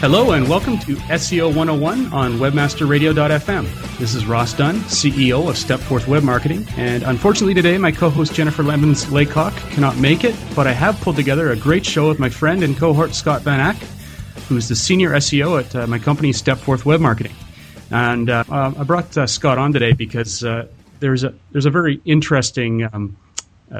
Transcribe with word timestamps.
Hello 0.00 0.30
and 0.30 0.48
welcome 0.48 0.78
to 0.78 0.94
SEO 0.94 1.48
101 1.48 2.12
on 2.12 2.34
webmasterradio.fm. 2.34 3.98
This 3.98 4.14
is 4.14 4.26
Ross 4.26 4.54
Dunn, 4.54 4.76
CEO 4.82 5.48
of 5.48 5.56
Stepforth 5.56 6.06
Web 6.06 6.22
Marketing, 6.22 6.64
and 6.76 7.02
unfortunately 7.02 7.52
today 7.52 7.76
my 7.78 7.90
co-host 7.90 8.32
Jennifer 8.32 8.62
Lemons 8.62 9.10
Laycock 9.10 9.52
cannot 9.70 9.96
make 9.96 10.22
it, 10.22 10.36
but 10.54 10.68
I 10.68 10.72
have 10.72 11.00
pulled 11.00 11.16
together 11.16 11.50
a 11.50 11.56
great 11.56 11.84
show 11.84 12.06
with 12.06 12.20
my 12.20 12.28
friend 12.28 12.62
and 12.62 12.76
cohort 12.76 13.12
Scott 13.12 13.42
Van 13.42 13.58
Ack, 13.58 13.74
who's 14.48 14.68
the 14.68 14.76
senior 14.76 15.10
SEO 15.14 15.64
at 15.64 15.74
uh, 15.74 15.84
my 15.88 15.98
company 15.98 16.30
Stepforth 16.30 16.84
Web 16.84 17.00
Marketing. 17.00 17.34
And 17.90 18.30
uh, 18.30 18.44
uh, 18.48 18.74
I 18.78 18.84
brought 18.84 19.18
uh, 19.18 19.26
Scott 19.26 19.58
on 19.58 19.72
today 19.72 19.94
because 19.94 20.44
uh, 20.44 20.68
there's 21.00 21.24
a 21.24 21.34
there's 21.50 21.66
a 21.66 21.70
very 21.70 22.00
interesting 22.04 22.88
um, 22.92 23.16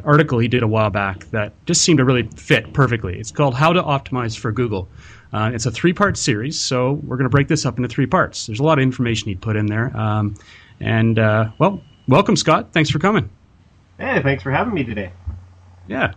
article 0.04 0.40
he 0.40 0.48
did 0.48 0.64
a 0.64 0.68
while 0.68 0.90
back 0.90 1.26
that 1.26 1.52
just 1.64 1.82
seemed 1.82 1.98
to 1.98 2.04
really 2.04 2.24
fit 2.24 2.72
perfectly. 2.72 3.20
It's 3.20 3.30
called 3.30 3.54
"How 3.54 3.72
to 3.72 3.82
Optimize 3.84 4.36
for 4.36 4.50
Google." 4.50 4.88
Uh, 5.32 5.50
it's 5.52 5.66
a 5.66 5.70
three 5.70 5.92
part 5.92 6.16
series, 6.16 6.58
so 6.58 6.92
we're 7.04 7.16
going 7.16 7.24
to 7.24 7.30
break 7.30 7.48
this 7.48 7.66
up 7.66 7.76
into 7.76 7.88
three 7.88 8.06
parts. 8.06 8.46
There's 8.46 8.60
a 8.60 8.62
lot 8.62 8.78
of 8.78 8.82
information 8.82 9.28
he 9.28 9.34
put 9.34 9.56
in 9.56 9.66
there. 9.66 9.94
Um, 9.96 10.34
and, 10.80 11.18
uh, 11.18 11.50
well, 11.58 11.82
welcome, 12.06 12.36
Scott. 12.36 12.68
Thanks 12.72 12.88
for 12.90 12.98
coming. 12.98 13.28
Hey, 13.98 14.22
thanks 14.22 14.42
for 14.42 14.50
having 14.50 14.72
me 14.74 14.84
today. 14.84 15.12
Yeah. 15.88 16.12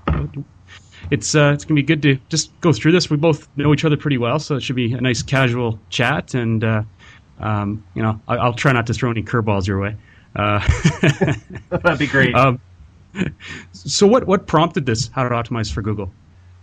It's, 1.10 1.34
uh, 1.34 1.52
it's 1.54 1.66
going 1.66 1.76
to 1.76 1.82
be 1.82 1.84
good 1.84 2.02
to 2.04 2.16
just 2.30 2.52
go 2.62 2.72
through 2.72 2.92
this. 2.92 3.10
We 3.10 3.18
both 3.18 3.48
know 3.58 3.74
each 3.74 3.84
other 3.84 3.98
pretty 3.98 4.18
well, 4.18 4.38
so 4.40 4.56
it 4.56 4.62
should 4.62 4.76
be 4.76 4.94
a 4.94 5.02
nice 5.02 5.24
casual 5.24 5.80
chat. 5.90 6.34
And, 6.36 6.64
uh, 6.64 6.84
um, 7.40 7.84
you 7.96 8.04
know, 8.04 8.22
I- 8.28 8.46
will 8.46 8.54
try 8.54 8.72
not 8.72 8.86
to 8.88 8.94
throw 8.94 9.10
any 9.10 9.24
curveballs 9.24 9.66
your 9.68 9.80
way. 9.80 9.96
Uh, 10.36 10.60
That'd 11.70 12.00
be 12.00 12.08
great. 12.08 12.36
Um, 12.36 12.62
so, 13.74 14.08
what, 14.08 14.26
what 14.26 14.48
prompted 14.48 14.86
this, 14.86 15.10
How 15.10 15.28
to 15.28 15.30
Optimize 15.36 15.70
for 15.70 15.82
Google? 15.82 16.14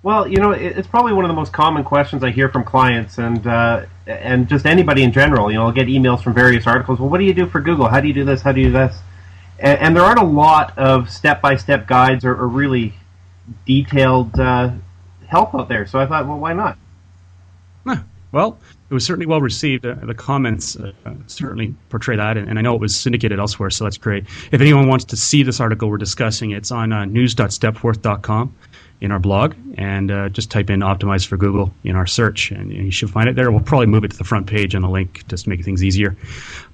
Well, 0.02 0.28
you 0.28 0.36
know, 0.36 0.52
it's 0.52 0.86
probably 0.86 1.12
one 1.12 1.24
of 1.24 1.28
the 1.28 1.34
most 1.34 1.52
common 1.52 1.82
questions 1.82 2.22
I 2.22 2.30
hear 2.30 2.48
from 2.48 2.64
clients 2.64 3.18
and 3.18 3.44
uh, 3.46 3.86
and 4.06 4.48
just 4.48 4.64
anybody 4.64 5.02
in 5.02 5.12
general. 5.12 5.50
You 5.50 5.58
know, 5.58 5.66
I'll 5.66 5.72
get 5.72 5.88
emails 5.88 6.22
from 6.22 6.34
various 6.34 6.66
articles. 6.66 7.00
Well, 7.00 7.08
what 7.08 7.18
do 7.18 7.24
you 7.24 7.34
do 7.34 7.46
for 7.46 7.60
Google? 7.60 7.88
How 7.88 8.00
do 8.00 8.06
you 8.06 8.14
do 8.14 8.24
this? 8.24 8.40
How 8.40 8.52
do 8.52 8.60
you 8.60 8.66
do 8.66 8.72
this? 8.72 8.96
And, 9.58 9.78
and 9.80 9.96
there 9.96 10.04
aren't 10.04 10.20
a 10.20 10.24
lot 10.24 10.78
of 10.78 11.10
step 11.10 11.42
by 11.42 11.56
step 11.56 11.88
guides 11.88 12.24
or, 12.24 12.30
or, 12.30 12.46
really 12.46 12.94
detailed 13.66 14.38
uh, 14.38 14.70
help 15.26 15.54
out 15.54 15.68
there. 15.68 15.84
So 15.86 15.98
I 15.98 16.06
thought, 16.06 16.28
well, 16.28 16.38
why 16.38 16.52
not? 16.52 16.78
Well, 18.30 18.58
it 18.90 18.94
was 18.94 19.06
certainly 19.06 19.26
well 19.26 19.40
received. 19.40 19.86
Uh, 19.86 19.94
the 20.02 20.14
comments 20.14 20.76
uh, 20.76 20.92
certainly 21.26 21.74
portray 21.88 22.16
that, 22.16 22.36
and, 22.36 22.48
and, 22.48 22.58
I 22.58 22.62
know 22.62 22.74
it 22.74 22.80
was 22.80 22.94
syndicated 22.94 23.38
elsewhere, 23.38 23.70
so 23.70 23.84
that's 23.84 23.96
great. 23.96 24.24
If 24.52 24.60
anyone 24.60 24.86
wants 24.86 25.06
to 25.06 25.16
see 25.16 25.42
this 25.42 25.60
article 25.60 25.88
we're 25.88 25.96
discussing, 25.96 26.50
it's 26.50 26.70
on 26.70 26.92
uh, 26.92 27.06
news.stepforth.com 27.06 28.54
in 29.00 29.12
our 29.12 29.18
blog 29.18 29.54
and 29.76 30.10
uh, 30.10 30.28
just 30.28 30.50
type 30.50 30.70
in 30.70 30.80
optimize 30.80 31.26
for 31.26 31.36
Google 31.36 31.72
in 31.84 31.94
our 31.94 32.06
search 32.06 32.50
and 32.50 32.72
you 32.72 32.90
should 32.90 33.10
find 33.10 33.28
it 33.28 33.36
there. 33.36 33.50
We'll 33.50 33.60
probably 33.60 33.86
move 33.86 34.04
it 34.04 34.10
to 34.10 34.18
the 34.18 34.24
front 34.24 34.46
page 34.46 34.74
on 34.74 34.82
the 34.82 34.88
link 34.88 35.26
just 35.28 35.44
to 35.44 35.50
make 35.50 35.64
things 35.64 35.84
easier. 35.84 36.16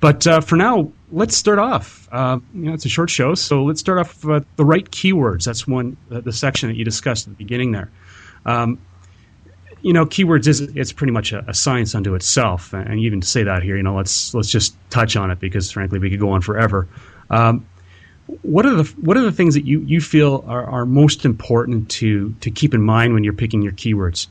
But 0.00 0.26
uh, 0.26 0.40
for 0.40 0.56
now, 0.56 0.90
let's 1.12 1.36
start 1.36 1.58
off. 1.58 2.08
Uh, 2.10 2.38
you 2.54 2.62
know, 2.62 2.72
it's 2.72 2.86
a 2.86 2.88
short 2.88 3.10
show, 3.10 3.34
so 3.34 3.64
let's 3.64 3.80
start 3.80 3.98
off 3.98 4.24
with 4.24 4.46
the 4.56 4.64
right 4.64 4.90
keywords. 4.90 5.44
That's 5.44 5.66
one 5.66 5.96
uh, 6.10 6.20
the 6.20 6.32
section 6.32 6.68
that 6.70 6.76
you 6.76 6.84
discussed 6.84 7.26
at 7.26 7.36
the 7.36 7.44
beginning 7.44 7.72
there. 7.72 7.90
Um, 8.46 8.78
you 9.82 9.92
know, 9.92 10.06
keywords 10.06 10.46
is 10.46 10.62
it's 10.62 10.92
pretty 10.92 11.12
much 11.12 11.32
a, 11.32 11.44
a, 11.46 11.52
science 11.52 11.94
unto 11.94 12.14
itself, 12.14 12.72
and 12.72 12.98
even 13.00 13.20
to 13.20 13.26
say 13.26 13.42
that 13.42 13.62
here, 13.62 13.76
you 13.76 13.82
know, 13.82 13.94
let's 13.94 14.32
let's 14.32 14.48
just 14.48 14.74
touch 14.88 15.14
on 15.14 15.30
it 15.30 15.40
because 15.40 15.70
frankly 15.70 15.98
we 15.98 16.08
could 16.08 16.20
go 16.20 16.30
on 16.30 16.40
forever. 16.40 16.88
Um, 17.28 17.66
what 18.42 18.64
are 18.64 18.74
the 18.74 18.84
what 19.00 19.16
are 19.16 19.22
the 19.22 19.32
things 19.32 19.54
that 19.54 19.64
you, 19.64 19.80
you 19.80 20.00
feel 20.00 20.44
are, 20.46 20.64
are 20.64 20.86
most 20.86 21.24
important 21.24 21.90
to 21.90 22.34
to 22.40 22.50
keep 22.50 22.74
in 22.74 22.82
mind 22.82 23.12
when 23.14 23.24
you're 23.24 23.32
picking 23.32 23.62
your 23.62 23.72
keywords? 23.72 24.28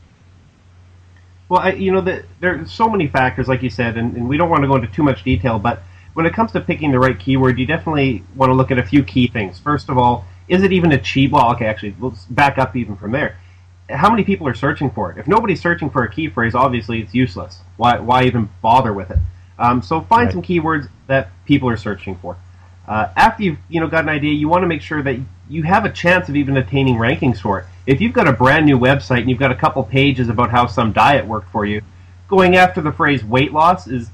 Well, 1.49 1.61
I, 1.61 1.71
you 1.73 1.91
know, 1.91 2.01
the, 2.01 2.25
there's 2.39 2.71
so 2.71 2.89
many 2.89 3.07
factors, 3.07 3.47
like 3.47 3.61
you 3.61 3.69
said, 3.69 3.97
and, 3.97 4.15
and 4.15 4.27
we 4.27 4.37
don't 4.37 4.49
want 4.49 4.63
to 4.63 4.67
go 4.67 4.75
into 4.75 4.87
too 4.87 5.03
much 5.03 5.23
detail. 5.23 5.59
But 5.59 5.83
when 6.13 6.25
it 6.25 6.33
comes 6.33 6.51
to 6.53 6.61
picking 6.61 6.91
the 6.91 6.99
right 6.99 7.19
keyword, 7.19 7.59
you 7.59 7.65
definitely 7.67 8.23
want 8.35 8.49
to 8.49 8.53
look 8.55 8.71
at 8.71 8.79
a 8.79 8.83
few 8.83 9.03
key 9.03 9.27
things. 9.27 9.59
First 9.59 9.89
of 9.89 9.97
all, 9.97 10.25
is 10.47 10.63
it 10.63 10.71
even 10.71 10.91
achievable? 10.93 11.39
Well, 11.39 11.51
okay, 11.53 11.65
actually, 11.65 11.95
let's 11.99 12.25
back 12.25 12.57
up 12.57 12.75
even 12.75 12.95
from 12.95 13.11
there. 13.11 13.37
How 13.89 14.09
many 14.09 14.23
people 14.23 14.47
are 14.47 14.55
searching 14.55 14.89
for 14.89 15.11
it? 15.11 15.17
If 15.17 15.27
nobody's 15.27 15.61
searching 15.61 15.89
for 15.89 16.03
a 16.03 16.11
key 16.11 16.29
phrase, 16.29 16.55
obviously 16.55 17.01
it's 17.01 17.13
useless. 17.13 17.59
Why, 17.77 17.99
why 17.99 18.23
even 18.23 18.49
bother 18.61 18.93
with 18.93 19.11
it? 19.11 19.19
Um, 19.59 19.81
so 19.81 20.01
find 20.01 20.25
right. 20.25 20.33
some 20.33 20.41
keywords 20.41 20.89
that 21.07 21.29
people 21.45 21.69
are 21.69 21.77
searching 21.77 22.15
for. 22.15 22.37
Uh, 22.87 23.07
after 23.15 23.43
you've 23.43 23.57
you 23.69 23.79
know 23.79 23.87
got 23.87 24.03
an 24.03 24.09
idea, 24.09 24.33
you 24.33 24.49
want 24.49 24.63
to 24.63 24.67
make 24.67 24.81
sure 24.81 25.01
that 25.01 25.17
you 25.49 25.63
have 25.63 25.85
a 25.85 25.91
chance 25.91 26.29
of 26.29 26.35
even 26.35 26.57
attaining 26.57 26.95
rankings 26.95 27.39
for 27.39 27.59
it. 27.59 27.65
If 27.85 28.01
you've 28.01 28.13
got 28.13 28.27
a 28.27 28.33
brand 28.33 28.65
new 28.65 28.77
website 28.77 29.21
and 29.21 29.29
you've 29.29 29.39
got 29.39 29.51
a 29.51 29.55
couple 29.55 29.83
pages 29.83 30.29
about 30.29 30.49
how 30.49 30.67
some 30.67 30.91
diet 30.91 31.25
worked 31.25 31.49
for 31.51 31.65
you, 31.65 31.81
going 32.27 32.55
after 32.55 32.81
the 32.81 32.91
phrase 32.91 33.23
weight 33.23 33.53
loss 33.53 33.87
is 33.87 34.09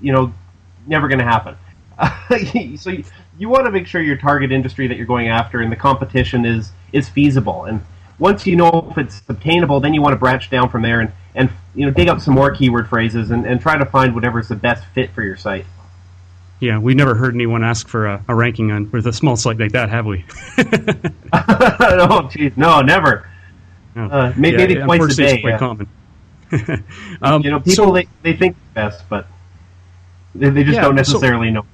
you 0.00 0.12
know 0.12 0.32
never 0.86 1.08
going 1.08 1.18
to 1.18 1.24
happen. 1.24 1.56
so 2.76 2.90
you, 2.90 3.04
you 3.38 3.48
want 3.48 3.66
to 3.66 3.70
make 3.70 3.86
sure 3.86 4.02
your 4.02 4.16
target 4.16 4.50
industry 4.52 4.86
that 4.88 4.96
you're 4.96 5.06
going 5.06 5.28
after 5.28 5.60
and 5.60 5.70
the 5.70 5.76
competition 5.76 6.44
is 6.44 6.72
is 6.92 7.08
feasible. 7.08 7.64
And 7.64 7.80
once 8.18 8.46
you 8.46 8.56
know 8.56 8.88
if 8.90 8.98
it's 8.98 9.22
obtainable, 9.28 9.80
then 9.80 9.94
you 9.94 10.02
want 10.02 10.12
to 10.12 10.18
branch 10.18 10.50
down 10.50 10.68
from 10.68 10.82
there 10.82 11.00
and, 11.00 11.12
and 11.34 11.50
you 11.74 11.86
know 11.86 11.92
dig 11.92 12.08
up 12.08 12.20
some 12.20 12.34
more 12.34 12.54
keyword 12.54 12.88
phrases 12.88 13.30
and, 13.30 13.46
and 13.46 13.60
try 13.60 13.76
to 13.76 13.86
find 13.86 14.14
whatever 14.14 14.38
is 14.38 14.48
the 14.48 14.56
best 14.56 14.84
fit 14.94 15.10
for 15.12 15.22
your 15.22 15.36
site. 15.36 15.66
Yeah, 16.60 16.78
we've 16.78 16.96
never 16.96 17.14
heard 17.14 17.34
anyone 17.34 17.64
ask 17.64 17.88
for 17.88 18.06
a, 18.06 18.24
a 18.28 18.34
ranking 18.34 18.70
on 18.70 18.90
with 18.90 19.06
a 19.06 19.12
small 19.12 19.36
site 19.36 19.58
like 19.58 19.72
that, 19.72 19.90
have 19.90 20.06
we? 20.06 20.24
oh, 21.32 22.28
geez, 22.30 22.52
no, 22.56 22.80
never. 22.80 23.28
No. 23.94 24.04
Uh, 24.04 24.32
maybe, 24.36 24.56
yeah, 24.56 24.66
maybe 24.66 24.98
twice 24.98 25.12
a 25.12 25.16
day. 25.16 25.32
It's 25.34 25.42
quite 25.42 25.50
yeah. 25.50 25.58
common. 25.58 25.88
um, 27.22 27.42
you 27.42 27.50
know, 27.50 27.60
people 27.60 27.86
so, 27.86 27.92
they, 27.92 28.06
they 28.22 28.34
think 28.34 28.56
best, 28.72 29.04
but 29.08 29.26
they, 30.34 30.50
they 30.50 30.62
just 30.62 30.76
yeah, 30.76 30.82
don't 30.82 30.94
necessarily 30.94 31.48
so, 31.48 31.52
know. 31.52 31.66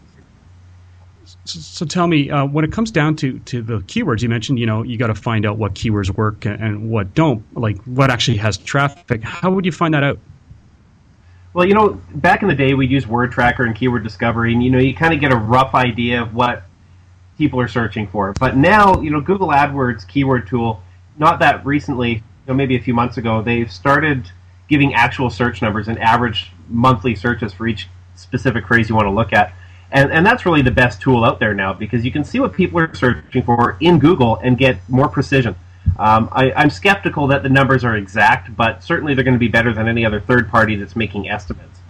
So, 1.44 1.60
so, 1.60 1.86
tell 1.86 2.06
me, 2.06 2.30
uh, 2.30 2.46
when 2.46 2.64
it 2.64 2.72
comes 2.72 2.90
down 2.90 3.16
to, 3.16 3.38
to 3.40 3.62
the 3.62 3.78
keywords 3.80 4.22
you 4.22 4.28
mentioned, 4.28 4.58
you 4.58 4.66
know, 4.66 4.82
you 4.82 4.98
got 4.98 5.08
to 5.08 5.14
find 5.14 5.46
out 5.46 5.58
what 5.58 5.74
keywords 5.74 6.10
work 6.10 6.44
and, 6.44 6.62
and 6.62 6.90
what 6.90 7.14
don't, 7.14 7.44
like 7.56 7.78
what 7.84 8.10
actually 8.10 8.36
has 8.38 8.56
traffic. 8.58 9.22
How 9.22 9.50
would 9.50 9.64
you 9.64 9.72
find 9.72 9.94
that 9.94 10.02
out? 10.02 10.18
Well, 11.52 11.66
you 11.66 11.74
know, 11.74 12.00
back 12.14 12.42
in 12.42 12.48
the 12.48 12.54
day, 12.54 12.74
we'd 12.74 12.92
use 12.92 13.08
Word 13.08 13.32
Tracker 13.32 13.64
and 13.64 13.74
Keyword 13.74 14.04
Discovery, 14.04 14.52
and 14.52 14.62
you 14.62 14.70
know, 14.70 14.78
you 14.78 14.94
kind 14.94 15.12
of 15.12 15.20
get 15.20 15.32
a 15.32 15.36
rough 15.36 15.74
idea 15.74 16.22
of 16.22 16.32
what 16.32 16.62
people 17.38 17.58
are 17.58 17.66
searching 17.66 18.06
for. 18.06 18.32
But 18.38 18.56
now, 18.56 19.00
you 19.00 19.10
know, 19.10 19.20
Google 19.20 19.48
AdWords 19.48 20.06
keyword 20.06 20.46
tool, 20.46 20.82
not 21.18 21.40
that 21.40 21.66
recently, 21.66 22.12
you 22.12 22.22
know, 22.46 22.54
maybe 22.54 22.76
a 22.76 22.80
few 22.80 22.94
months 22.94 23.16
ago, 23.16 23.42
they've 23.42 23.70
started 23.70 24.30
giving 24.68 24.94
actual 24.94 25.28
search 25.28 25.60
numbers 25.60 25.88
and 25.88 25.98
average 25.98 26.52
monthly 26.68 27.16
searches 27.16 27.52
for 27.52 27.66
each 27.66 27.88
specific 28.14 28.66
phrase 28.66 28.88
you 28.88 28.94
want 28.94 29.06
to 29.06 29.10
look 29.10 29.32
at. 29.32 29.52
And, 29.90 30.12
and 30.12 30.24
that's 30.24 30.46
really 30.46 30.62
the 30.62 30.70
best 30.70 31.00
tool 31.00 31.24
out 31.24 31.40
there 31.40 31.52
now 31.52 31.72
because 31.72 32.04
you 32.04 32.12
can 32.12 32.22
see 32.22 32.38
what 32.38 32.52
people 32.52 32.78
are 32.78 32.94
searching 32.94 33.42
for 33.42 33.76
in 33.80 33.98
Google 33.98 34.36
and 34.36 34.56
get 34.56 34.78
more 34.88 35.08
precision. 35.08 35.56
Um, 35.98 36.28
I, 36.32 36.62
am 36.62 36.70
skeptical 36.70 37.26
that 37.28 37.42
the 37.42 37.48
numbers 37.48 37.84
are 37.84 37.96
exact, 37.96 38.54
but 38.56 38.82
certainly 38.82 39.14
they're 39.14 39.24
going 39.24 39.34
to 39.34 39.40
be 39.40 39.48
better 39.48 39.72
than 39.72 39.88
any 39.88 40.04
other 40.04 40.20
third 40.20 40.50
party 40.50 40.76
that's 40.76 40.96
making 40.96 41.28
estimates. 41.28 41.80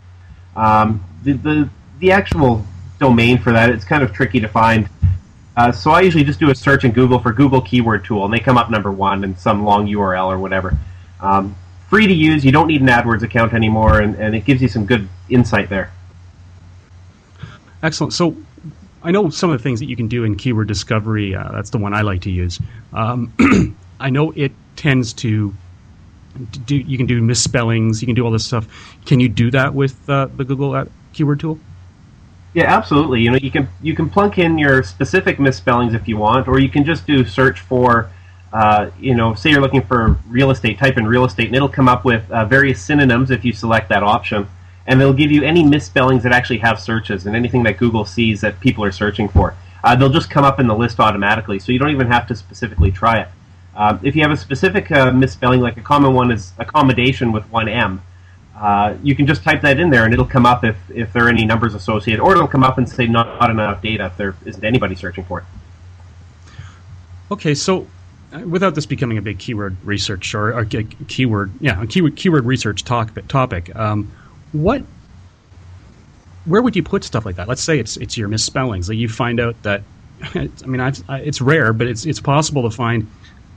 Um, 0.56 1.04
the, 1.22 1.32
the, 1.32 1.70
the 2.00 2.12
actual 2.12 2.64
domain 2.98 3.38
for 3.38 3.52
that 3.52 3.70
it's 3.70 3.84
kind 3.84 4.02
of 4.02 4.12
tricky 4.12 4.40
to 4.40 4.48
find. 4.48 4.88
Uh, 5.56 5.72
so 5.72 5.90
I 5.90 6.00
usually 6.00 6.24
just 6.24 6.38
do 6.38 6.50
a 6.50 6.54
search 6.54 6.84
in 6.84 6.92
Google 6.92 7.18
for 7.18 7.32
Google 7.32 7.60
Keyword 7.60 8.04
Tool, 8.04 8.24
and 8.24 8.32
they 8.32 8.40
come 8.40 8.56
up 8.56 8.70
number 8.70 8.90
one 8.90 9.24
in 9.24 9.36
some 9.36 9.64
long 9.64 9.86
URL 9.86 10.26
or 10.26 10.38
whatever. 10.38 10.78
Um, 11.20 11.56
free 11.88 12.06
to 12.06 12.14
use. 12.14 12.44
You 12.44 12.52
don't 12.52 12.68
need 12.68 12.80
an 12.80 12.86
AdWords 12.86 13.22
account 13.22 13.52
anymore, 13.52 14.00
and, 14.00 14.14
and 14.14 14.34
it 14.34 14.44
gives 14.44 14.62
you 14.62 14.68
some 14.68 14.86
good 14.86 15.08
insight 15.28 15.68
there. 15.68 15.92
Excellent. 17.82 18.12
So 18.12 18.36
I 19.02 19.10
know 19.10 19.30
some 19.30 19.50
of 19.50 19.58
the 19.58 19.62
things 19.62 19.80
that 19.80 19.86
you 19.86 19.96
can 19.96 20.08
do 20.08 20.24
in 20.24 20.36
keyword 20.36 20.68
discovery. 20.68 21.34
Uh, 21.34 21.50
that's 21.52 21.70
the 21.70 21.78
one 21.78 21.94
I 21.94 22.02
like 22.02 22.22
to 22.22 22.30
use. 22.30 22.60
Um, 22.92 23.32
I 24.00 24.10
know 24.10 24.32
it 24.32 24.52
tends 24.76 25.12
to 25.14 25.54
do. 26.66 26.76
You 26.76 26.96
can 26.96 27.06
do 27.06 27.20
misspellings. 27.22 28.02
You 28.02 28.06
can 28.06 28.14
do 28.14 28.24
all 28.24 28.30
this 28.30 28.46
stuff. 28.46 28.66
Can 29.06 29.20
you 29.20 29.28
do 29.28 29.50
that 29.52 29.74
with 29.74 30.08
uh, 30.08 30.26
the 30.34 30.44
Google 30.44 30.86
keyword 31.12 31.40
tool? 31.40 31.58
Yeah, 32.54 32.64
absolutely. 32.64 33.20
You 33.20 33.30
know, 33.30 33.38
you 33.40 33.50
can 33.50 33.68
you 33.80 33.94
can 33.94 34.10
plunk 34.10 34.38
in 34.38 34.58
your 34.58 34.82
specific 34.82 35.38
misspellings 35.38 35.94
if 35.94 36.08
you 36.08 36.16
want, 36.16 36.48
or 36.48 36.58
you 36.58 36.68
can 36.68 36.84
just 36.84 37.06
do 37.06 37.24
search 37.24 37.60
for. 37.60 38.10
Uh, 38.52 38.90
you 38.98 39.14
know, 39.14 39.32
say 39.32 39.48
you're 39.50 39.60
looking 39.60 39.82
for 39.82 40.18
real 40.28 40.50
estate, 40.50 40.76
type 40.76 40.98
in 40.98 41.06
real 41.06 41.24
estate, 41.24 41.46
and 41.46 41.54
it'll 41.54 41.68
come 41.68 41.88
up 41.88 42.04
with 42.04 42.28
uh, 42.32 42.44
various 42.44 42.82
synonyms 42.82 43.30
if 43.30 43.44
you 43.44 43.52
select 43.52 43.88
that 43.88 44.02
option 44.02 44.48
and 44.86 45.00
it'll 45.00 45.12
give 45.12 45.30
you 45.30 45.44
any 45.44 45.62
misspellings 45.62 46.24
that 46.24 46.32
actually 46.32 46.58
have 46.58 46.80
searches 46.80 47.26
and 47.26 47.36
anything 47.36 47.62
that 47.62 47.78
Google 47.78 48.04
sees 48.04 48.40
that 48.40 48.58
people 48.58 48.82
are 48.82 48.90
searching 48.90 49.28
for. 49.28 49.54
uh, 49.84 49.96
they'll 49.96 50.10
just 50.10 50.30
come 50.30 50.44
up 50.44 50.60
in 50.60 50.66
the 50.66 50.74
list 50.74 51.00
automatically, 51.00 51.58
so 51.58 51.72
you 51.72 51.78
don't 51.78 51.90
even 51.90 52.06
have 52.06 52.26
to 52.26 52.34
specifically 52.34 52.90
try 52.90 53.20
it. 53.20 53.28
Um, 53.74 54.00
if 54.02 54.16
you 54.16 54.22
have 54.22 54.32
a 54.32 54.36
specific 54.36 54.90
uh, 54.90 55.12
misspelling, 55.12 55.60
like 55.60 55.76
a 55.76 55.82
common 55.82 56.12
one 56.14 56.30
is 56.30 56.52
accommodation 56.58 57.32
with 57.32 57.44
one 57.50 57.68
M, 57.68 58.02
uh, 58.56 58.94
you 59.02 59.14
can 59.14 59.26
just 59.26 59.42
type 59.42 59.62
that 59.62 59.80
in 59.80 59.90
there 59.90 60.04
and 60.04 60.12
it'll 60.12 60.26
come 60.26 60.44
up 60.44 60.64
if, 60.64 60.76
if 60.90 61.12
there 61.12 61.26
are 61.26 61.28
any 61.28 61.46
numbers 61.46 61.74
associated, 61.74 62.20
or 62.20 62.32
it'll 62.32 62.48
come 62.48 62.62
up 62.62 62.78
and 62.78 62.88
say 62.88 63.06
not, 63.06 63.40
not 63.40 63.50
enough 63.50 63.80
data 63.80 64.06
if 64.06 64.16
there 64.16 64.34
isn't 64.44 64.64
anybody 64.64 64.94
searching 64.94 65.24
for 65.24 65.38
it. 65.38 65.44
Okay, 67.30 67.54
so 67.54 67.86
uh, 68.32 68.40
without 68.40 68.74
this 68.74 68.86
becoming 68.86 69.16
a 69.18 69.22
big 69.22 69.38
keyword 69.38 69.76
research 69.84 70.34
or, 70.34 70.52
or 70.52 70.64
keyword, 70.64 71.52
yeah, 71.60 71.84
keyword, 71.86 72.16
keyword 72.16 72.44
research 72.44 72.84
talk, 72.84 73.12
topic, 73.28 73.74
um, 73.76 74.10
what, 74.52 74.82
where 76.44 76.60
would 76.60 76.76
you 76.76 76.82
put 76.82 77.04
stuff 77.04 77.24
like 77.24 77.36
that? 77.36 77.48
Let's 77.48 77.62
say 77.62 77.78
it's 77.78 77.96
it's 77.96 78.16
your 78.16 78.28
misspellings. 78.28 78.88
Like 78.88 78.98
you 78.98 79.08
find 79.08 79.40
out 79.40 79.62
that, 79.62 79.82
I 80.34 80.48
mean, 80.66 80.80
I've, 80.80 81.02
it's 81.08 81.40
rare, 81.40 81.72
but 81.72 81.86
it's 81.86 82.06
it's 82.06 82.20
possible 82.20 82.62
to 82.68 82.74
find 82.74 83.08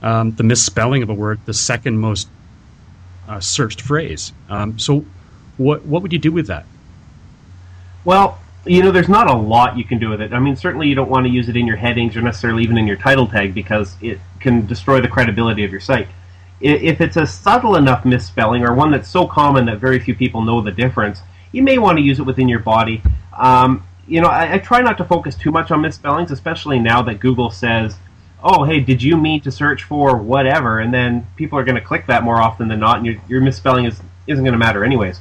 um, 0.04 0.32
the 0.32 0.42
misspelling 0.42 1.02
of 1.02 1.08
a 1.08 1.14
word 1.14 1.40
the 1.46 1.54
second 1.54 1.98
most 1.98 2.28
uh, 3.26 3.40
searched 3.40 3.80
phrase. 3.80 4.32
Um, 4.50 4.78
so, 4.78 5.04
what 5.56 5.84
what 5.86 6.02
would 6.02 6.12
you 6.12 6.18
do 6.18 6.30
with 6.30 6.46
that? 6.48 6.66
Well, 8.04 8.38
you 8.66 8.82
know, 8.82 8.92
there's 8.92 9.08
not 9.08 9.28
a 9.28 9.34
lot 9.34 9.78
you 9.78 9.84
can 9.84 9.98
do 9.98 10.10
with 10.10 10.20
it. 10.20 10.34
I 10.34 10.38
mean, 10.38 10.56
certainly 10.56 10.88
you 10.88 10.94
don't 10.94 11.08
want 11.08 11.26
to 11.26 11.32
use 11.32 11.48
it 11.48 11.56
in 11.56 11.66
your 11.66 11.76
headings 11.76 12.16
or 12.16 12.20
necessarily 12.20 12.62
even 12.62 12.76
in 12.76 12.86
your 12.86 12.96
title 12.96 13.26
tag 13.26 13.54
because 13.54 13.96
it 14.02 14.20
can 14.40 14.66
destroy 14.66 15.00
the 15.00 15.08
credibility 15.08 15.64
of 15.64 15.70
your 15.70 15.80
site. 15.80 16.08
If 16.60 17.00
it's 17.00 17.16
a 17.16 17.26
subtle 17.26 17.76
enough 17.76 18.04
misspelling 18.04 18.62
or 18.62 18.74
one 18.74 18.90
that's 18.90 19.08
so 19.08 19.26
common 19.26 19.64
that 19.66 19.78
very 19.78 19.98
few 19.98 20.14
people 20.14 20.42
know 20.42 20.60
the 20.60 20.70
difference, 20.70 21.20
you 21.52 21.62
may 21.62 21.78
want 21.78 21.98
to 21.98 22.02
use 22.02 22.18
it 22.18 22.22
within 22.22 22.48
your 22.48 22.60
body. 22.60 23.02
Um, 23.36 23.86
you 24.06 24.20
know, 24.20 24.28
I, 24.28 24.54
I, 24.54 24.58
try 24.58 24.80
not 24.82 24.98
to 24.98 25.04
focus 25.04 25.34
too 25.34 25.50
much 25.50 25.70
on 25.70 25.80
misspellings, 25.80 26.30
especially 26.30 26.78
now 26.78 27.02
that 27.02 27.20
Google 27.20 27.50
says, 27.50 27.96
"Oh, 28.44 28.64
hey, 28.64 28.80
did 28.80 29.02
you 29.02 29.16
mean 29.16 29.40
to 29.40 29.50
search 29.50 29.82
for 29.82 30.16
whatever?" 30.16 30.78
And 30.78 30.92
then 30.92 31.26
people 31.36 31.58
are 31.58 31.64
going 31.64 31.76
to 31.76 31.80
click 31.80 32.06
that 32.06 32.22
more 32.22 32.40
often 32.40 32.68
than 32.68 32.80
not, 32.80 32.98
and 32.98 33.06
your, 33.06 33.16
your 33.28 33.40
misspelling 33.40 33.86
is 33.86 34.00
isn't 34.26 34.44
going 34.44 34.52
to 34.52 34.58
matter 34.58 34.84
anyways. 34.84 35.20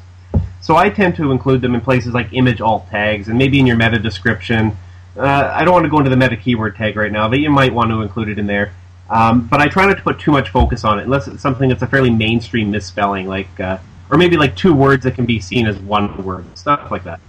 So 0.61 0.77
I 0.77 0.89
tend 0.89 1.15
to 1.17 1.31
include 1.31 1.61
them 1.61 1.75
in 1.75 1.81
places 1.81 2.13
like 2.13 2.31
image 2.33 2.61
alt 2.61 2.89
tags 2.89 3.27
and 3.27 3.37
maybe 3.37 3.59
in 3.59 3.67
your 3.67 3.75
meta 3.75 3.99
description. 3.99 4.77
Uh, 5.17 5.51
I 5.53 5.65
don't 5.65 5.73
want 5.73 5.85
to 5.85 5.89
go 5.89 5.97
into 5.97 6.09
the 6.09 6.17
meta 6.17 6.37
keyword 6.37 6.75
tag 6.75 6.95
right 6.95 7.11
now, 7.11 7.27
but 7.27 7.39
you 7.39 7.49
might 7.49 7.73
want 7.73 7.91
to 7.91 8.01
include 8.01 8.29
it 8.29 8.39
in 8.39 8.47
there. 8.47 8.73
Um, 9.09 9.47
but 9.47 9.61
I 9.61 9.67
try 9.67 9.85
not 9.85 9.97
to 9.97 10.03
put 10.03 10.19
too 10.19 10.31
much 10.31 10.49
focus 10.49 10.83
on 10.83 10.99
it 10.99 11.03
unless 11.03 11.27
it's 11.27 11.41
something 11.41 11.69
that's 11.69 11.81
a 11.81 11.87
fairly 11.87 12.09
mainstream 12.09 12.71
misspelling, 12.71 13.27
like 13.27 13.59
uh, 13.59 13.77
or 14.09 14.17
maybe 14.17 14.37
like 14.37 14.55
two 14.55 14.73
words 14.73 15.03
that 15.03 15.15
can 15.15 15.25
be 15.25 15.39
seen 15.39 15.67
as 15.67 15.77
one 15.79 16.23
word, 16.23 16.45
stuff 16.57 16.89
like 16.91 17.03
that. 17.03 17.19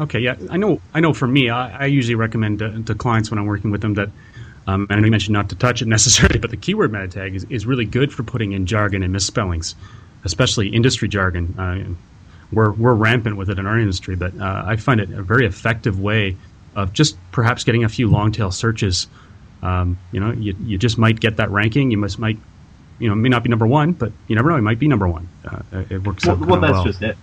Okay, 0.00 0.20
yeah, 0.20 0.36
I 0.48 0.56
know. 0.56 0.80
I 0.94 1.00
know. 1.00 1.12
For 1.12 1.26
me, 1.26 1.50
I, 1.50 1.84
I 1.84 1.86
usually 1.86 2.14
recommend 2.14 2.60
to, 2.60 2.82
to, 2.84 2.94
clients 2.94 3.30
when 3.30 3.38
I'm 3.38 3.46
working 3.46 3.72
with 3.72 3.80
them 3.80 3.94
that, 3.94 4.10
um, 4.68 4.86
and 4.90 5.02
you 5.02 5.10
mentioned 5.10 5.32
not 5.32 5.48
to 5.48 5.56
touch 5.56 5.80
it 5.80 5.88
necessarily, 5.88 6.38
but 6.44 6.50
the 6.50 6.56
keyword 6.56 6.92
meta 6.92 7.08
tag 7.08 7.34
is, 7.34 7.44
is 7.44 7.64
really 7.64 7.86
good 7.86 8.12
for 8.12 8.22
putting 8.22 8.52
in 8.52 8.66
jargon 8.66 9.02
and 9.02 9.12
misspellings, 9.12 9.74
especially 10.24 10.68
industry 10.68 11.08
jargon. 11.08 11.54
Uh, 11.58 11.94
we're 12.52 12.72
we're 12.72 12.94
rampant 12.94 13.36
with 13.36 13.48
it 13.48 13.58
in 13.58 13.66
our 13.66 13.78
industry, 13.78 14.14
but 14.14 14.38
uh, 14.38 14.64
I 14.66 14.76
find 14.76 15.00
it 15.00 15.10
a 15.10 15.22
very 15.22 15.46
effective 15.46 15.98
way 15.98 16.36
of 16.76 16.92
just 16.92 17.16
perhaps 17.32 17.64
getting 17.64 17.84
a 17.84 17.88
few 17.88 18.08
long 18.08 18.30
tail 18.30 18.50
searches. 18.50 19.06
Um, 19.62 19.98
you 20.12 20.20
know, 20.20 20.32
you, 20.32 20.54
you 20.62 20.78
just 20.78 20.98
might 20.98 21.18
get 21.18 21.38
that 21.38 21.50
ranking. 21.50 21.90
You 21.90 21.96
must 21.96 22.18
might, 22.18 22.38
you 22.98 23.08
know, 23.08 23.14
may 23.14 23.28
not 23.30 23.42
be 23.42 23.48
number 23.48 23.66
one, 23.66 23.92
but 23.92 24.12
you 24.28 24.36
never 24.36 24.50
know. 24.50 24.56
It 24.56 24.62
might 24.62 24.78
be 24.78 24.86
number 24.86 25.08
one. 25.08 25.28
Uh, 25.44 25.84
it 25.90 26.02
works 26.04 26.26
well, 26.26 26.36
out 26.36 26.46
well. 26.46 26.60
That's 26.60 26.72
well. 26.72 26.84
just 26.84 27.02
it. 27.02 27.16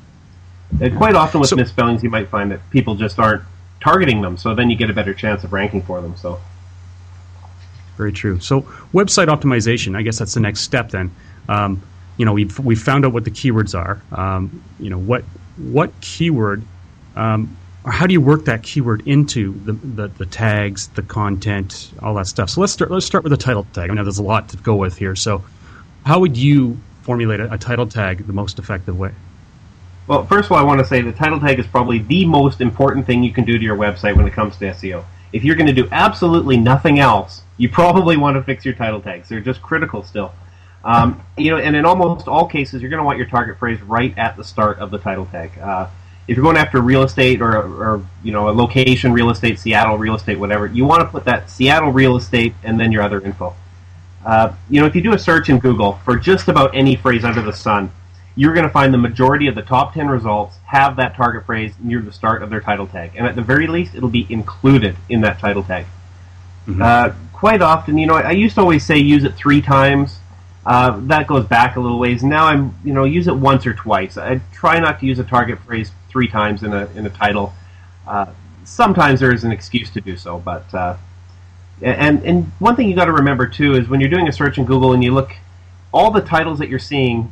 And 0.81 0.97
quite 0.97 1.15
often 1.15 1.39
with 1.39 1.49
so, 1.49 1.55
misspellings, 1.55 2.03
you 2.03 2.09
might 2.09 2.27
find 2.27 2.51
that 2.51 2.67
people 2.71 2.95
just 2.95 3.19
aren't 3.19 3.43
targeting 3.81 4.21
them, 4.21 4.35
so 4.35 4.55
then 4.55 4.71
you 4.71 4.75
get 4.75 4.89
a 4.89 4.93
better 4.93 5.13
chance 5.13 5.43
of 5.43 5.53
ranking 5.53 5.83
for 5.83 6.01
them. 6.01 6.15
So. 6.17 6.39
Very 7.97 8.11
true. 8.11 8.39
So, 8.39 8.61
website 8.93 9.27
optimization. 9.27 9.95
I 9.95 10.01
guess 10.01 10.19
that's 10.19 10.33
the 10.33 10.39
next 10.39 10.61
step 10.61 10.89
then. 10.89 11.11
Um, 11.47 11.81
you 12.17 12.25
know, 12.25 12.33
we've 12.33 12.57
we 12.59 12.75
found 12.75 13.05
out 13.05 13.13
what 13.13 13.23
the 13.23 13.31
keywords 13.31 13.77
are. 13.77 14.01
Um, 14.11 14.63
you 14.79 14.89
know, 14.89 14.97
what 14.97 15.23
what 15.57 15.99
keyword, 16.01 16.63
um, 17.15 17.55
or 17.83 17.91
how 17.91 18.07
do 18.07 18.13
you 18.13 18.21
work 18.21 18.45
that 18.45 18.63
keyword 18.63 19.07
into 19.07 19.53
the, 19.63 19.73
the, 19.73 20.07
the 20.07 20.25
tags, 20.25 20.87
the 20.89 21.01
content, 21.01 21.91
all 22.01 22.13
that 22.15 22.27
stuff. 22.27 22.49
So 22.49 22.61
let's 22.61 22.73
start. 22.73 22.91
Let's 22.91 23.05
start 23.05 23.23
with 23.23 23.31
the 23.31 23.37
title 23.37 23.65
tag. 23.73 23.89
I 23.89 23.93
know 23.93 24.03
there's 24.03 24.17
a 24.17 24.23
lot 24.23 24.49
to 24.49 24.57
go 24.57 24.75
with 24.75 24.97
here. 24.97 25.15
So, 25.15 25.43
how 26.05 26.19
would 26.19 26.37
you 26.37 26.77
formulate 27.03 27.39
a, 27.39 27.53
a 27.53 27.57
title 27.57 27.87
tag 27.87 28.25
the 28.25 28.33
most 28.33 28.59
effective 28.59 28.97
way? 28.97 29.11
Well, 30.07 30.25
first 30.25 30.45
of 30.45 30.51
all, 30.51 30.59
I 30.59 30.63
want 30.63 30.79
to 30.79 30.85
say 30.85 31.01
the 31.01 31.11
title 31.11 31.39
tag 31.39 31.59
is 31.59 31.65
probably 31.65 31.99
the 31.99 32.25
most 32.25 32.61
important 32.61 33.07
thing 33.07 33.23
you 33.23 33.33
can 33.33 33.43
do 33.43 33.57
to 33.57 33.63
your 33.63 33.77
website 33.77 34.15
when 34.15 34.27
it 34.27 34.33
comes 34.33 34.55
to 34.57 34.65
SEO. 34.65 35.03
If 35.33 35.43
you're 35.43 35.55
going 35.55 35.67
to 35.67 35.73
do 35.73 35.87
absolutely 35.91 36.57
nothing 36.57 36.99
else, 36.99 37.41
you 37.57 37.69
probably 37.69 38.17
want 38.17 38.35
to 38.35 38.43
fix 38.43 38.65
your 38.65 38.73
title 38.73 39.01
tags. 39.01 39.29
They're 39.29 39.39
just 39.39 39.61
critical 39.61 40.03
still. 40.03 40.33
Um, 40.83 41.23
you 41.37 41.51
know, 41.51 41.57
and 41.57 41.75
in 41.75 41.85
almost 41.85 42.27
all 42.27 42.47
cases, 42.47 42.81
you're 42.81 42.89
going 42.89 42.99
to 42.99 43.05
want 43.05 43.17
your 43.17 43.27
target 43.27 43.57
phrase 43.57 43.81
right 43.81 44.15
at 44.17 44.37
the 44.37 44.43
start 44.43 44.77
of 44.79 44.91
the 44.91 44.99
title 44.99 45.25
tag. 45.25 45.57
Uh, 45.57 45.87
if 46.27 46.35
you're 46.35 46.43
going 46.43 46.57
after 46.57 46.81
real 46.81 47.03
estate 47.03 47.41
or, 47.41 47.55
or 47.55 48.05
you 48.23 48.31
know 48.31 48.49
a 48.49 48.51
location, 48.51 49.13
real 49.13 49.29
estate, 49.29 49.59
Seattle 49.59 49.97
real 49.97 50.15
estate, 50.15 50.39
whatever, 50.39 50.67
you 50.67 50.85
want 50.85 51.01
to 51.01 51.07
put 51.07 51.25
that 51.25 51.49
Seattle 51.49 51.91
real 51.91 52.17
estate 52.17 52.53
and 52.63 52.79
then 52.79 52.91
your 52.91 53.03
other 53.03 53.19
info. 53.21 53.55
Uh, 54.25 54.53
you 54.69 54.81
know, 54.81 54.87
if 54.87 54.95
you 54.95 55.01
do 55.01 55.13
a 55.13 55.19
search 55.19 55.49
in 55.49 55.59
Google 55.59 55.93
for 56.03 56.17
just 56.17 56.47
about 56.47 56.75
any 56.75 56.95
phrase 56.95 57.23
under 57.23 57.41
the 57.41 57.53
sun, 57.53 57.91
you're 58.35 58.53
going 58.53 58.65
to 58.65 58.71
find 58.71 58.93
the 58.93 58.97
majority 58.97 59.47
of 59.47 59.55
the 59.55 59.61
top 59.61 59.93
10 59.93 60.07
results 60.07 60.57
have 60.65 60.95
that 60.95 61.15
target 61.15 61.45
phrase 61.45 61.73
near 61.79 62.01
the 62.01 62.11
start 62.11 62.41
of 62.41 62.49
their 62.49 62.59
title 62.59 62.87
tag. 62.87 63.11
And 63.15 63.27
at 63.27 63.35
the 63.35 63.43
very 63.43 63.67
least, 63.67 63.93
it'll 63.93 64.09
be 64.09 64.25
included 64.29 64.97
in 65.09 65.21
that 65.21 65.39
title 65.39 65.63
tag. 65.63 65.85
Mm-hmm. 66.67 66.81
Uh, 66.81 67.13
quite 67.35 67.61
often, 67.61 67.97
you 67.97 68.07
know, 68.07 68.15
I 68.15 68.31
used 68.31 68.55
to 68.55 68.61
always 68.61 68.85
say 68.85 68.97
use 68.97 69.25
it 69.25 69.35
three 69.35 69.61
times 69.61 70.19
uh, 70.65 70.99
that 71.01 71.27
goes 71.27 71.45
back 71.45 71.75
a 71.75 71.79
little 71.79 71.99
ways. 71.99 72.23
Now 72.23 72.45
I'm, 72.45 72.73
you 72.83 72.93
know, 72.93 73.03
use 73.03 73.27
it 73.27 73.35
once 73.35 73.67
or 73.67 73.73
twice. 73.73 74.17
I 74.17 74.41
try 74.51 74.79
not 74.79 74.99
to 75.01 75.05
use 75.05 75.19
a 75.19 75.23
target 75.23 75.59
phrase 75.59 75.91
three 76.09 76.27
times 76.27 76.63
in 76.63 76.73
a 76.73 76.85
in 76.95 77.05
a 77.05 77.09
title. 77.09 77.53
Uh, 78.07 78.27
sometimes 78.63 79.19
there 79.19 79.33
is 79.33 79.43
an 79.43 79.51
excuse 79.51 79.91
to 79.91 80.01
do 80.01 80.17
so, 80.17 80.39
but 80.39 80.73
uh, 80.73 80.97
and 81.81 82.23
and 82.23 82.51
one 82.59 82.75
thing 82.75 82.89
you 82.89 82.95
got 82.95 83.05
to 83.05 83.13
remember 83.13 83.47
too 83.47 83.75
is 83.75 83.87
when 83.87 83.99
you're 83.99 84.09
doing 84.09 84.27
a 84.27 84.31
search 84.31 84.57
in 84.57 84.65
Google 84.65 84.93
and 84.93 85.03
you 85.03 85.13
look, 85.13 85.35
all 85.93 86.09
the 86.09 86.21
titles 86.21 86.57
that 86.59 86.69
you're 86.69 86.79
seeing 86.79 87.31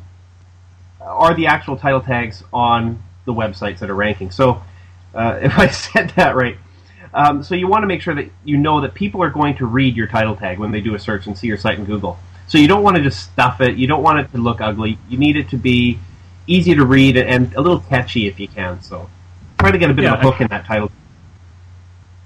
are 1.01 1.33
the 1.33 1.47
actual 1.47 1.75
title 1.75 2.01
tags 2.01 2.43
on 2.53 3.01
the 3.25 3.33
websites 3.33 3.79
that 3.79 3.89
are 3.89 3.95
ranking. 3.95 4.29
So 4.29 4.61
uh, 5.15 5.39
if 5.41 5.57
I 5.57 5.67
said 5.69 6.11
that 6.17 6.35
right. 6.35 6.57
Um, 7.13 7.43
so 7.43 7.55
you 7.55 7.67
want 7.67 7.83
to 7.83 7.87
make 7.87 8.01
sure 8.01 8.15
that 8.15 8.29
you 8.43 8.57
know 8.57 8.81
that 8.81 8.93
people 8.93 9.21
are 9.21 9.29
going 9.29 9.55
to 9.57 9.65
read 9.65 9.95
your 9.95 10.07
title 10.07 10.35
tag 10.35 10.57
when 10.57 10.71
they 10.71 10.81
do 10.81 10.95
a 10.95 10.99
search 10.99 11.27
and 11.27 11.37
see 11.37 11.47
your 11.47 11.57
site 11.57 11.77
in 11.77 11.85
Google. 11.85 12.17
So 12.47 12.57
you 12.57 12.67
don't 12.67 12.83
want 12.83 12.97
to 12.97 13.03
just 13.03 13.23
stuff 13.31 13.61
it. 13.61 13.77
You 13.77 13.87
don't 13.87 14.03
want 14.03 14.19
it 14.19 14.31
to 14.31 14.37
look 14.37 14.61
ugly. 14.61 14.97
You 15.09 15.17
need 15.17 15.37
it 15.37 15.49
to 15.49 15.57
be 15.57 15.99
easy 16.47 16.75
to 16.75 16.85
read 16.85 17.17
and 17.17 17.53
a 17.55 17.61
little 17.61 17.79
catchy 17.79 18.27
if 18.27 18.39
you 18.39 18.47
can. 18.47 18.81
So 18.81 19.09
try 19.59 19.71
to 19.71 19.77
get 19.77 19.89
a 19.89 19.93
bit 19.93 20.03
yeah, 20.03 20.15
of 20.15 20.19
a 20.19 20.23
hook 20.23 20.41
in 20.41 20.47
that 20.47 20.65
title. 20.65 20.91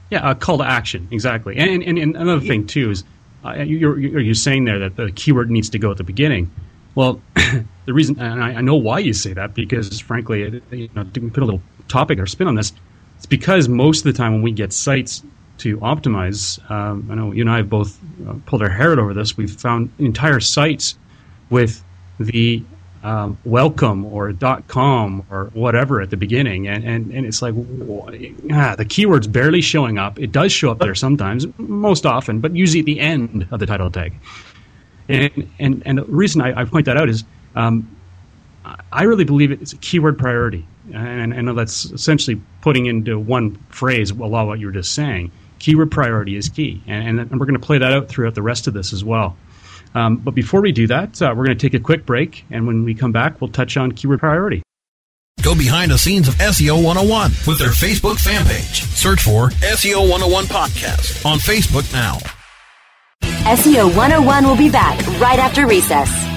Yeah, 0.09 0.31
a 0.31 0.35
call 0.35 0.59
to 0.59 0.63
action, 0.63 1.07
exactly. 1.11 1.57
And, 1.57 1.83
and, 1.83 1.97
and 1.97 2.15
another 2.15 2.39
thing 2.39 2.65
too 2.65 2.91
is 2.91 3.03
uh, 3.43 3.53
you're, 3.55 3.99
you're 3.99 4.33
saying 4.33 4.65
there 4.65 4.79
that 4.79 4.95
the 4.95 5.11
keyword 5.11 5.51
needs 5.51 5.69
to 5.71 5.79
go 5.79 5.91
at 5.91 5.97
the 5.97 6.03
beginning. 6.03 6.49
Well, 6.95 7.21
the 7.85 7.93
reason, 7.93 8.19
and 8.19 8.43
I, 8.43 8.53
I, 8.53 8.61
know 8.61 8.75
why 8.75 8.99
you 8.99 9.13
say 9.13 9.33
that, 9.33 9.53
because 9.53 9.99
frankly, 9.99 10.43
it, 10.43 10.63
you 10.71 10.89
know, 10.95 11.03
to 11.03 11.29
put 11.29 11.43
a 11.43 11.45
little 11.45 11.61
topic 11.87 12.19
or 12.19 12.25
spin 12.25 12.47
on 12.47 12.55
this, 12.55 12.73
it's 13.17 13.25
because 13.25 13.67
most 13.67 13.99
of 13.99 14.03
the 14.05 14.17
time 14.17 14.33
when 14.33 14.41
we 14.41 14.51
get 14.51 14.71
sites 14.73 15.23
to 15.59 15.77
optimize. 15.79 16.59
Um, 16.69 17.07
I 17.11 17.15
know 17.15 17.31
you 17.31 17.41
and 17.41 17.49
I 17.49 17.57
have 17.57 17.69
both 17.69 17.97
uh, 18.27 18.35
pulled 18.45 18.61
our 18.61 18.69
hair 18.69 18.91
out 18.91 18.99
over 18.99 19.13
this. 19.13 19.35
We've 19.37 19.51
found 19.51 19.91
entire 19.99 20.39
sites 20.39 20.95
with 21.49 21.83
the 22.19 22.63
um, 23.03 23.37
welcome 23.45 24.05
or 24.05 24.33
.com 24.67 25.25
or 25.29 25.45
whatever 25.53 26.01
at 26.01 26.09
the 26.09 26.17
beginning, 26.17 26.67
and, 26.67 26.83
and, 26.83 27.11
and 27.11 27.25
it's 27.25 27.41
like 27.41 27.53
ah, 28.51 28.75
the 28.75 28.85
keyword's 28.85 29.27
barely 29.27 29.61
showing 29.61 29.97
up. 29.97 30.19
It 30.19 30.31
does 30.31 30.51
show 30.51 30.71
up 30.71 30.79
there 30.79 30.95
sometimes, 30.95 31.45
most 31.57 32.05
often, 32.05 32.39
but 32.39 32.55
usually 32.55 32.79
at 32.79 32.85
the 32.85 32.99
end 32.99 33.47
of 33.51 33.59
the 33.59 33.65
title 33.65 33.89
tag. 33.89 34.13
And 35.07 35.49
and, 35.59 35.83
and 35.85 35.97
the 35.99 36.03
reason 36.05 36.41
I, 36.41 36.61
I 36.61 36.65
point 36.65 36.85
that 36.85 36.97
out 36.97 37.07
is 37.07 37.23
um, 37.55 37.87
I 38.91 39.03
really 39.03 39.23
believe 39.23 39.51
it's 39.51 39.73
a 39.73 39.77
keyword 39.77 40.17
priority, 40.17 40.67
and 40.93 41.33
I 41.33 41.41
know 41.41 41.53
that's 41.53 41.85
essentially 41.85 42.41
putting 42.61 42.85
into 42.85 43.19
one 43.19 43.55
phrase 43.69 44.11
a 44.11 44.15
lot 44.15 44.43
of 44.43 44.47
what 44.47 44.59
you 44.59 44.67
were 44.67 44.71
just 44.71 44.93
saying 44.93 45.31
keyword 45.59 45.91
priority 45.91 46.35
is 46.35 46.49
key. 46.49 46.81
And, 46.87 47.19
and 47.19 47.39
we're 47.39 47.45
going 47.45 47.59
to 47.59 47.65
play 47.65 47.77
that 47.77 47.93
out 47.93 48.07
throughout 48.07 48.35
the 48.35 48.41
rest 48.41 48.67
of 48.67 48.73
this 48.73 48.93
as 48.93 49.03
well. 49.03 49.37
Um, 49.95 50.17
but 50.17 50.31
before 50.31 50.61
we 50.61 50.71
do 50.71 50.87
that, 50.87 51.21
uh, 51.21 51.33
we're 51.35 51.45
going 51.45 51.57
to 51.57 51.69
take 51.69 51.73
a 51.73 51.83
quick 51.83 52.05
break. 52.05 52.45
And 52.51 52.67
when 52.67 52.83
we 52.83 52.93
come 52.93 53.11
back, 53.11 53.41
we'll 53.41 53.51
touch 53.51 53.77
on 53.77 53.91
keyword 53.91 54.19
priority. 54.19 54.61
Go 55.41 55.55
behind 55.55 55.91
the 55.91 55.97
scenes 55.97 56.27
of 56.27 56.35
SEO 56.35 56.83
101 56.83 57.31
with 57.47 57.59
their 57.59 57.69
Facebook 57.69 58.19
fan 58.19 58.45
page. 58.45 58.83
Search 58.83 59.21
for 59.21 59.49
SEO 59.49 60.01
101 60.09 60.45
Podcast 60.45 61.25
on 61.25 61.37
Facebook 61.37 61.91
now. 61.93 62.17
SEO 63.55 63.87
101 63.95 64.45
will 64.45 64.57
be 64.57 64.69
back 64.69 64.99
right 65.19 65.39
after 65.39 65.65
recess. 65.65 66.36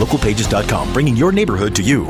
Localpages.com, 0.01 0.93
bringing 0.93 1.15
your 1.15 1.31
neighborhood 1.31 1.75
to 1.75 1.83
you. 1.83 2.09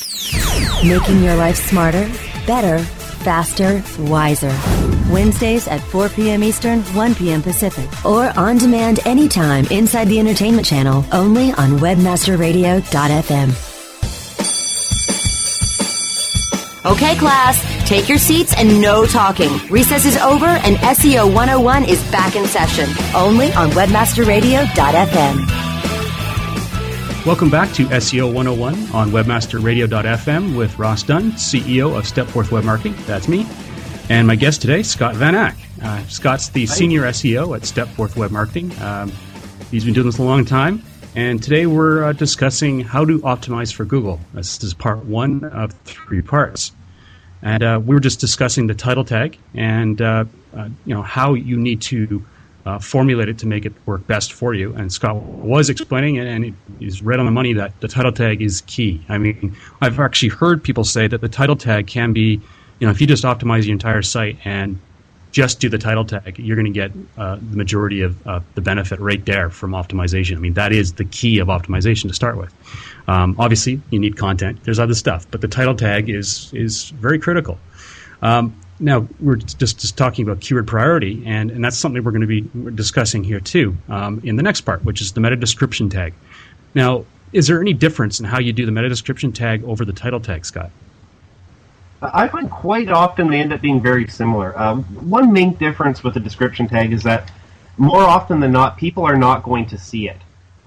Making 0.83 1.23
your 1.23 1.35
life 1.35 1.55
smarter, 1.57 2.09
better, 2.47 2.79
faster, 2.79 3.83
wiser. 3.99 4.55
Wednesdays 5.11 5.67
at 5.67 5.81
4 5.81 6.09
p.m. 6.09 6.43
Eastern, 6.43 6.81
1 6.95 7.15
p.m. 7.15 7.41
Pacific. 7.41 7.89
Or 8.05 8.31
on 8.37 8.57
demand 8.57 8.99
anytime 9.05 9.65
inside 9.65 10.07
the 10.07 10.19
entertainment 10.19 10.65
channel, 10.65 11.05
only 11.11 11.51
on 11.53 11.77
webmasterradio.fm. 11.79 13.67
Okay, 16.83 17.15
class, 17.15 17.87
take 17.87 18.09
your 18.09 18.17
seats 18.17 18.55
and 18.57 18.81
no 18.81 19.05
talking. 19.05 19.51
Recess 19.69 20.05
is 20.05 20.17
over 20.17 20.47
and 20.47 20.77
SEO 20.77 21.27
101 21.31 21.85
is 21.85 22.01
back 22.11 22.35
in 22.35 22.45
session, 22.47 22.89
only 23.13 23.53
on 23.53 23.69
webmasterradio.fm. 23.71 25.60
Welcome 27.23 27.51
back 27.51 27.71
to 27.73 27.85
SEO 27.85 28.33
101 28.33 28.73
on 28.95 29.11
webmasterradio.fm 29.11 30.57
with 30.57 30.79
Ross 30.79 31.03
Dunn, 31.03 31.33
CEO 31.33 31.95
of 31.95 32.05
Stepforth 32.05 32.51
Web 32.51 32.63
Marketing. 32.63 32.95
That's 33.05 33.27
me. 33.27 33.45
And 34.09 34.25
my 34.25 34.35
guest 34.35 34.59
today, 34.61 34.81
Scott 34.81 35.13
Van 35.13 35.35
Ack. 35.35 35.55
Uh, 35.83 36.03
Scott's 36.07 36.49
the 36.49 36.65
Hi. 36.65 36.73
senior 36.73 37.03
SEO 37.03 37.55
at 37.55 37.61
Stepforth 37.61 38.15
Web 38.15 38.31
Marketing. 38.31 38.71
Um, 38.81 39.11
he's 39.69 39.85
been 39.85 39.93
doing 39.93 40.07
this 40.07 40.17
a 40.17 40.23
long 40.23 40.45
time. 40.45 40.81
And 41.15 41.43
today 41.43 41.67
we're 41.67 42.05
uh, 42.05 42.13
discussing 42.13 42.79
how 42.79 43.05
to 43.05 43.19
optimize 43.19 43.71
for 43.71 43.85
Google. 43.85 44.19
This 44.33 44.63
is 44.63 44.73
part 44.73 45.05
one 45.05 45.43
of 45.43 45.73
three 45.85 46.23
parts. 46.23 46.71
And 47.43 47.61
uh, 47.61 47.79
we 47.85 47.93
were 47.93 48.01
just 48.01 48.19
discussing 48.19 48.65
the 48.65 48.73
title 48.73 49.05
tag 49.05 49.37
and 49.53 50.01
uh, 50.01 50.25
uh, 50.57 50.69
you 50.85 50.95
know 50.95 51.03
how 51.03 51.35
you 51.35 51.55
need 51.55 51.81
to 51.83 52.25
uh, 52.65 52.79
formulate 52.79 53.29
it 53.29 53.37
to 53.39 53.47
make 53.47 53.65
it 53.65 53.73
work 53.85 54.05
best 54.07 54.33
for 54.33 54.53
you. 54.53 54.73
And 54.73 54.91
Scott 54.91 55.15
was 55.15 55.69
explaining 55.69 56.15
it, 56.17 56.27
and 56.27 56.55
he's 56.79 57.01
right 57.01 57.19
on 57.19 57.25
the 57.25 57.31
money 57.31 57.53
that 57.53 57.79
the 57.81 57.87
title 57.87 58.11
tag 58.11 58.41
is 58.41 58.61
key. 58.61 59.03
I 59.09 59.17
mean, 59.17 59.55
I've 59.81 59.99
actually 59.99 60.29
heard 60.29 60.63
people 60.63 60.83
say 60.83 61.07
that 61.07 61.21
the 61.21 61.29
title 61.29 61.55
tag 61.55 61.87
can 61.87 62.13
be, 62.13 62.39
you 62.79 62.87
know, 62.87 62.91
if 62.91 63.01
you 63.01 63.07
just 63.07 63.23
optimize 63.23 63.65
your 63.65 63.73
entire 63.73 64.01
site 64.01 64.37
and 64.45 64.79
just 65.31 65.59
do 65.59 65.69
the 65.69 65.77
title 65.77 66.05
tag, 66.05 66.37
you're 66.37 66.57
going 66.57 66.71
to 66.71 66.71
get 66.71 66.91
uh, 67.17 67.35
the 67.35 67.57
majority 67.57 68.01
of 68.01 68.27
uh, 68.27 68.41
the 68.55 68.61
benefit 68.61 68.99
right 68.99 69.25
there 69.25 69.49
from 69.49 69.71
optimization. 69.71 70.35
I 70.35 70.39
mean, 70.39 70.53
that 70.53 70.73
is 70.73 70.93
the 70.93 71.05
key 71.05 71.39
of 71.39 71.47
optimization 71.47 72.09
to 72.09 72.13
start 72.13 72.37
with. 72.37 72.53
Um, 73.07 73.35
obviously, 73.39 73.81
you 73.89 73.99
need 73.99 74.17
content. 74.17 74.59
There's 74.63 74.79
other 74.79 74.93
stuff, 74.93 75.25
but 75.31 75.41
the 75.41 75.47
title 75.47 75.75
tag 75.75 76.09
is 76.09 76.51
is 76.53 76.89
very 76.89 77.17
critical. 77.17 77.57
Um, 78.21 78.55
now 78.81 79.07
we're 79.19 79.35
just, 79.35 79.79
just 79.79 79.97
talking 79.97 80.27
about 80.27 80.41
keyword 80.41 80.67
priority, 80.67 81.23
and, 81.25 81.51
and 81.51 81.63
that's 81.63 81.77
something 81.77 82.03
we're 82.03 82.11
going 82.11 82.27
to 82.27 82.27
be 82.27 82.41
discussing 82.71 83.23
here 83.23 83.39
too 83.39 83.77
um, 83.87 84.19
in 84.23 84.35
the 84.35 84.43
next 84.43 84.61
part, 84.61 84.83
which 84.83 85.01
is 85.01 85.13
the 85.13 85.21
meta 85.21 85.35
description 85.35 85.89
tag. 85.89 86.13
Now, 86.73 87.05
is 87.31 87.47
there 87.47 87.61
any 87.61 87.73
difference 87.73 88.19
in 88.19 88.25
how 88.25 88.39
you 88.39 88.51
do 88.51 88.65
the 88.65 88.71
meta 88.71 88.89
description 88.89 89.31
tag 89.31 89.63
over 89.63 89.85
the 89.85 89.93
title 89.93 90.19
tag, 90.19 90.45
Scott? 90.45 90.71
I 92.01 92.27
find 92.27 92.49
quite 92.49 92.89
often 92.89 93.29
they 93.29 93.39
end 93.39 93.53
up 93.53 93.61
being 93.61 93.79
very 93.79 94.07
similar. 94.07 94.57
Um, 94.59 94.83
one 95.07 95.31
main 95.31 95.53
difference 95.53 96.03
with 96.03 96.15
the 96.15 96.19
description 96.19 96.67
tag 96.67 96.91
is 96.91 97.03
that 97.03 97.31
more 97.77 98.01
often 98.01 98.39
than 98.39 98.51
not, 98.51 98.77
people 98.77 99.03
are 99.05 99.15
not 99.15 99.43
going 99.43 99.67
to 99.67 99.77
see 99.77 100.09
it. 100.09 100.17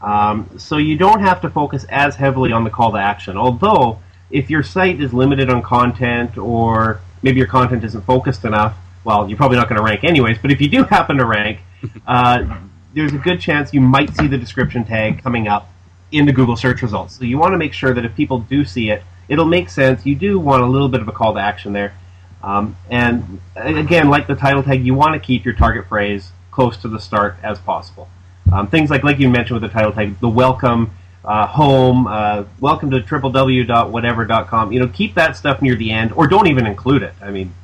Um, 0.00 0.48
so 0.58 0.76
you 0.76 0.96
don't 0.96 1.20
have 1.20 1.40
to 1.42 1.50
focus 1.50 1.84
as 1.88 2.14
heavily 2.14 2.52
on 2.52 2.62
the 2.62 2.70
call 2.70 2.92
to 2.92 2.98
action. 2.98 3.36
Although, 3.36 3.98
if 4.30 4.48
your 4.48 4.62
site 4.62 5.00
is 5.00 5.12
limited 5.12 5.50
on 5.50 5.62
content 5.62 6.38
or 6.38 7.00
maybe 7.24 7.38
your 7.38 7.48
content 7.48 7.82
isn't 7.82 8.04
focused 8.04 8.44
enough, 8.44 8.76
well, 9.02 9.28
you're 9.28 9.36
probably 9.36 9.56
not 9.56 9.68
going 9.68 9.78
to 9.78 9.82
rank 9.82 10.04
anyways. 10.04 10.38
But 10.38 10.52
if 10.52 10.60
you 10.60 10.68
do 10.68 10.84
happen 10.96 11.16
to 11.16 11.24
rank, 11.24 11.60
uh, 12.06 12.58
there's 12.92 13.12
a 13.12 13.18
good 13.18 13.40
chance 13.40 13.72
you 13.72 13.80
might 13.80 14.14
see 14.14 14.28
the 14.28 14.38
description 14.38 14.84
tag 14.84 15.22
coming 15.22 15.48
up 15.48 15.70
in 16.12 16.26
the 16.26 16.32
Google 16.32 16.56
search 16.56 16.82
results. 16.82 17.16
So 17.16 17.24
you 17.24 17.38
want 17.38 17.52
to 17.52 17.58
make 17.58 17.72
sure 17.72 17.92
that 17.94 18.04
if 18.04 18.14
people 18.14 18.38
do 18.38 18.64
see 18.64 18.90
it, 18.90 19.02
it'll 19.28 19.46
make 19.46 19.70
sense. 19.70 20.06
You 20.06 20.14
do 20.14 20.38
want 20.38 20.62
a 20.62 20.66
little 20.66 20.88
bit 20.88 21.00
of 21.00 21.08
a 21.08 21.12
call 21.12 21.34
to 21.34 21.40
action 21.40 21.72
there. 21.72 21.94
Um, 22.42 22.76
and 22.90 23.40
again, 23.56 24.10
like 24.10 24.26
the 24.26 24.34
title 24.34 24.62
tag, 24.62 24.84
you 24.84 24.94
want 24.94 25.14
to 25.14 25.26
keep 25.26 25.46
your 25.46 25.54
target 25.54 25.88
phrase 25.88 26.30
close 26.50 26.76
to 26.78 26.88
the 26.88 27.00
start 27.00 27.36
as 27.42 27.58
possible. 27.58 28.08
Um, 28.52 28.68
things 28.68 28.90
like, 28.90 29.02
like 29.02 29.18
you 29.18 29.30
mentioned 29.30 29.60
with 29.60 29.70
the 29.70 29.74
title 29.74 29.92
tag, 29.92 30.20
the 30.20 30.28
welcome, 30.28 30.90
uh, 31.24 31.46
home, 31.46 32.06
uh, 32.06 32.44
welcome 32.60 32.90
to 32.90 33.00
www.whatever.com. 33.00 34.72
You 34.72 34.80
know, 34.80 34.88
keep 34.88 35.14
that 35.14 35.36
stuff 35.36 35.62
near 35.62 35.74
the 35.74 35.90
end, 35.90 36.12
or 36.12 36.26
don't 36.26 36.46
even 36.48 36.66
include 36.66 37.02
it. 37.02 37.14
I 37.22 37.30
mean, 37.30 37.54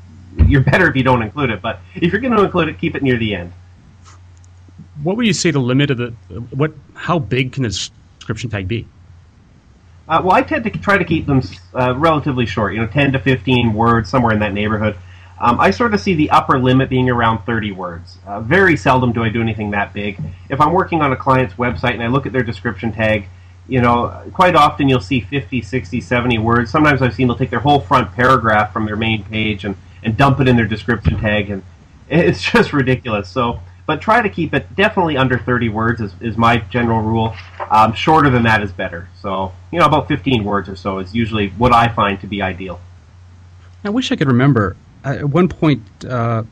you're 0.47 0.63
better 0.63 0.89
if 0.89 0.97
you 0.97 1.03
don't 1.03 1.23
include 1.23 1.51
it, 1.51 1.61
but 1.61 1.81
if 1.95 2.13
you're 2.13 2.21
going 2.21 2.35
to 2.35 2.43
include 2.43 2.69
it, 2.69 2.79
keep 2.79 2.95
it 2.95 3.03
near 3.03 3.19
the 3.19 3.35
end. 3.35 3.53
What 5.03 5.17
would 5.17 5.27
you 5.27 5.33
say 5.33 5.51
the 5.51 5.61
limit 5.61 5.91
of 5.91 5.99
the 5.99 6.11
what? 6.51 6.73
How 6.95 7.19
big 7.19 7.53
can 7.53 7.63
the 7.63 7.69
description 7.69 8.51
tag 8.51 8.69
be? 8.69 8.87
Uh, 10.09 10.21
well, 10.25 10.33
I 10.33 10.43
tend 10.43 10.65
to 10.65 10.71
try 10.71 10.99
to 10.99 11.05
keep 11.05 11.27
them 11.27 11.41
uh, 11.73 11.95
relatively 11.97 12.45
short, 12.45 12.75
you 12.75 12.81
know, 12.81 12.87
10 12.87 13.13
to 13.13 13.21
15 13.21 13.73
words, 13.73 14.11
somewhere 14.11 14.33
in 14.35 14.41
that 14.41 14.53
neighborhood. 14.53 14.97
Um, 15.41 15.59
I 15.61 15.71
sort 15.71 15.95
of 15.95 16.01
see 16.01 16.15
the 16.15 16.31
upper 16.31 16.59
limit 16.59 16.91
being 16.91 17.09
around 17.09 17.47
30 17.47 17.73
words. 17.73 18.19
Uh, 18.27 18.41
very 18.41 18.77
seldom 18.77 19.13
do 19.13 19.23
I 19.23 19.31
do 19.31 19.41
anything 19.41 19.71
that 19.71 19.95
big. 19.95 20.21
If 20.51 20.61
I'm 20.61 20.73
working 20.73 21.01
on 21.01 21.13
a 21.13 21.17
client's 21.17 21.55
website 21.55 21.95
and 21.95 22.03
I 22.03 22.09
look 22.09 22.27
at 22.27 22.33
their 22.33 22.43
description 22.43 22.93
tag 22.93 23.27
you 23.69 23.81
know, 23.81 24.23
quite 24.33 24.55
often 24.55 24.89
you'll 24.89 25.01
see 25.01 25.21
50, 25.21 25.63
60, 25.63 26.01
70 26.01 26.39
words. 26.39 26.71
Sometimes 26.71 27.03
I've 27.03 27.15
seen 27.15 27.29
they'll 27.29 27.37
take 27.37 27.51
their 27.51 27.61
whole 27.61 27.81
front 27.81 28.13
paragraph 28.15 28.73
from 28.73 28.87
their 28.87 28.97
main 28.97 29.25
page 29.25 29.65
and, 29.65 29.77
and 30.03 30.17
dump 30.17 30.41
it 30.41 30.49
in 30.49 30.57
their 30.57 30.67
description 30.67 31.19
tag, 31.21 31.51
and 31.51 31.63
it's 32.09 32.43
just 32.43 32.73
ridiculous. 32.73 33.29
So, 33.29 33.61
but 33.87 34.01
try 34.01 34.23
to 34.23 34.29
keep 34.29 34.55
it 34.55 34.75
definitely 34.77 35.17
under 35.17 35.39
30 35.39 35.69
words 35.69 36.01
is, 36.01 36.13
is 36.21 36.37
my 36.37 36.59
general 36.59 37.01
rule. 37.01 37.35
Um, 37.71 37.93
shorter 37.93 38.31
than 38.31 38.43
that 38.45 38.63
is 38.63 38.73
better. 38.73 39.09
So, 39.21 39.53
you 39.73 39.79
know, 39.79 39.87
about 39.87 40.09
15 40.09 40.45
words 40.45 40.69
or 40.69 40.77
so 40.77 40.99
is 40.99 41.15
usually 41.15 41.49
what 41.51 41.73
I 41.73 41.89
find 41.89 42.21
to 42.21 42.27
be 42.27 42.43
ideal. 42.43 42.81
I 43.85 43.91
wish 43.91 44.13
I 44.13 44.17
could 44.17 44.29
remember. 44.29 44.77
At 45.03 45.25
one 45.25 45.49
point, 45.49 45.83
uh, 46.05 46.43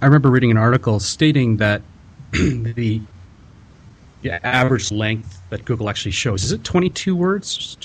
I 0.00 0.06
remember 0.06 0.30
reading 0.30 0.50
an 0.50 0.56
article 0.56 0.98
stating 0.98 1.58
that 1.58 1.82
the 2.32 3.02
yeah, 4.22 4.38
average 4.42 4.90
length 4.92 5.40
that 5.50 5.64
Google 5.64 5.90
actually 5.90 6.12
shows. 6.12 6.44
Is 6.44 6.52
it 6.52 6.64
22 6.64 7.14
words? 7.14 7.76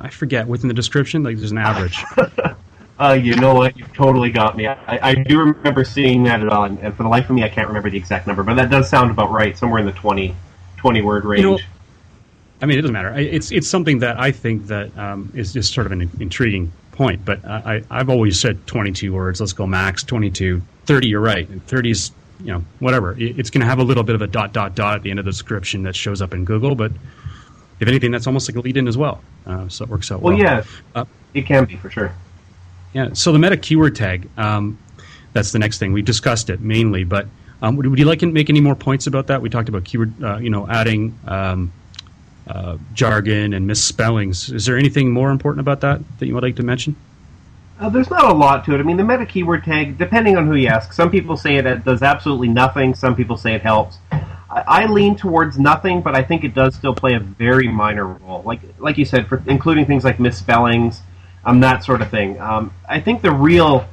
I 0.00 0.08
forget. 0.08 0.46
Within 0.46 0.68
the 0.68 0.74
description, 0.74 1.22
like 1.22 1.38
there's 1.38 1.52
an 1.52 1.58
average. 1.58 2.04
uh, 2.98 3.18
you 3.20 3.34
know 3.36 3.54
what? 3.54 3.76
You've 3.76 3.92
totally 3.92 4.30
got 4.30 4.56
me. 4.56 4.66
I, 4.66 5.10
I 5.10 5.14
do 5.14 5.38
remember 5.38 5.84
seeing 5.84 6.22
that 6.24 6.40
at 6.40 6.48
all, 6.48 6.64
and, 6.64 6.78
for 6.96 7.02
the 7.02 7.08
life 7.08 7.28
of 7.30 7.36
me, 7.36 7.44
I 7.44 7.48
can't 7.48 7.66
remember 7.66 7.90
the 7.90 7.96
exact 7.96 8.26
number, 8.26 8.42
but 8.42 8.54
that 8.54 8.70
does 8.70 8.88
sound 8.88 9.10
about 9.10 9.30
right, 9.30 9.56
somewhere 9.56 9.80
in 9.80 9.86
the 9.86 9.92
20, 9.92 10.34
20 10.76 11.02
word 11.02 11.24
range. 11.24 11.42
You 11.42 11.50
know, 11.52 11.58
I 12.62 12.66
mean, 12.66 12.78
it 12.78 12.82
doesn't 12.82 12.92
matter. 12.92 13.16
It's 13.16 13.50
it's 13.50 13.68
something 13.68 14.00
that 14.00 14.20
I 14.20 14.32
think 14.32 14.66
that 14.66 14.96
um, 14.98 15.32
is 15.34 15.52
just 15.52 15.72
sort 15.72 15.86
of 15.86 15.92
an 15.92 16.10
intriguing 16.20 16.70
point. 16.92 17.24
But 17.24 17.42
I, 17.44 17.82
I've 17.90 18.10
always 18.10 18.38
said 18.38 18.66
22 18.66 19.14
words. 19.14 19.40
Let's 19.40 19.54
go 19.54 19.66
max 19.66 20.02
22. 20.02 20.60
30, 20.84 21.08
you're 21.08 21.20
right. 21.20 21.48
30 21.66 21.90
is 21.90 22.12
you 22.40 22.52
know, 22.52 22.64
whatever. 22.78 23.16
It's 23.18 23.50
going 23.50 23.60
to 23.60 23.66
have 23.66 23.78
a 23.78 23.82
little 23.82 24.02
bit 24.02 24.14
of 24.14 24.22
a 24.22 24.26
dot 24.26 24.52
dot 24.52 24.74
dot 24.74 24.96
at 24.96 25.02
the 25.02 25.10
end 25.10 25.18
of 25.18 25.24
the 25.24 25.30
description 25.30 25.82
that 25.84 25.94
shows 25.94 26.22
up 26.22 26.34
in 26.34 26.44
Google, 26.44 26.74
but 26.74 26.92
if 27.80 27.88
anything, 27.88 28.10
that's 28.10 28.26
almost 28.26 28.48
like 28.48 28.56
a 28.56 28.60
lead 28.60 28.76
in 28.76 28.86
as 28.86 28.98
well. 28.98 29.22
Uh, 29.46 29.68
so 29.68 29.84
it 29.84 29.90
works 29.90 30.12
out 30.12 30.20
well. 30.20 30.34
Well, 30.34 30.42
yeah, 30.42 30.64
uh, 30.94 31.04
it 31.34 31.46
can 31.46 31.64
be 31.64 31.76
for 31.76 31.90
sure. 31.90 32.12
Yeah. 32.92 33.10
So 33.14 33.32
the 33.32 33.38
meta 33.38 33.56
keyword 33.56 33.96
tag, 33.96 34.28
um, 34.36 34.78
that's 35.32 35.52
the 35.52 35.58
next 35.58 35.78
thing. 35.78 35.92
We 35.92 36.02
discussed 36.02 36.50
it 36.50 36.60
mainly, 36.60 37.04
but 37.04 37.26
um, 37.62 37.76
would, 37.76 37.86
would, 37.86 37.98
you 37.98 38.04
like 38.04 38.18
to 38.20 38.26
make 38.26 38.50
any 38.50 38.60
more 38.60 38.74
points 38.74 39.06
about 39.06 39.28
that? 39.28 39.40
We 39.40 39.48
talked 39.48 39.68
about 39.68 39.84
keyword, 39.84 40.22
uh, 40.22 40.38
you 40.38 40.50
know, 40.50 40.68
adding 40.68 41.18
um, 41.26 41.72
uh, 42.46 42.78
jargon 42.94 43.54
and 43.54 43.66
misspellings. 43.66 44.50
Is 44.50 44.66
there 44.66 44.76
anything 44.76 45.12
more 45.12 45.30
important 45.30 45.60
about 45.60 45.80
that 45.80 46.00
that 46.18 46.26
you 46.26 46.34
would 46.34 46.42
like 46.42 46.56
to 46.56 46.62
mention? 46.62 46.96
Uh, 47.80 47.88
there's 47.88 48.10
not 48.10 48.30
a 48.30 48.32
lot 48.32 48.62
to 48.66 48.74
it. 48.74 48.78
I 48.78 48.82
mean, 48.82 48.98
the 48.98 49.04
meta 49.04 49.24
keyword 49.24 49.64
tag, 49.64 49.96
depending 49.96 50.36
on 50.36 50.46
who 50.46 50.54
you 50.54 50.68
ask, 50.68 50.92
some 50.92 51.10
people 51.10 51.34
say 51.34 51.56
it 51.56 51.82
does 51.82 52.02
absolutely 52.02 52.48
nothing. 52.48 52.94
Some 52.94 53.16
people 53.16 53.38
say 53.38 53.54
it 53.54 53.62
helps. 53.62 53.96
I, 54.12 54.64
I 54.66 54.86
lean 54.86 55.16
towards 55.16 55.58
nothing, 55.58 56.02
but 56.02 56.14
I 56.14 56.22
think 56.22 56.44
it 56.44 56.54
does 56.54 56.74
still 56.74 56.94
play 56.94 57.14
a 57.14 57.20
very 57.20 57.68
minor 57.68 58.04
role. 58.04 58.42
Like 58.44 58.60
like 58.78 58.98
you 58.98 59.06
said, 59.06 59.28
for 59.28 59.42
including 59.46 59.86
things 59.86 60.04
like 60.04 60.20
misspellings, 60.20 61.00
um, 61.46 61.60
that 61.60 61.82
sort 61.82 62.02
of 62.02 62.10
thing. 62.10 62.38
Um, 62.38 62.74
I 62.86 63.00
think 63.00 63.22
the 63.22 63.32
real 63.32 63.88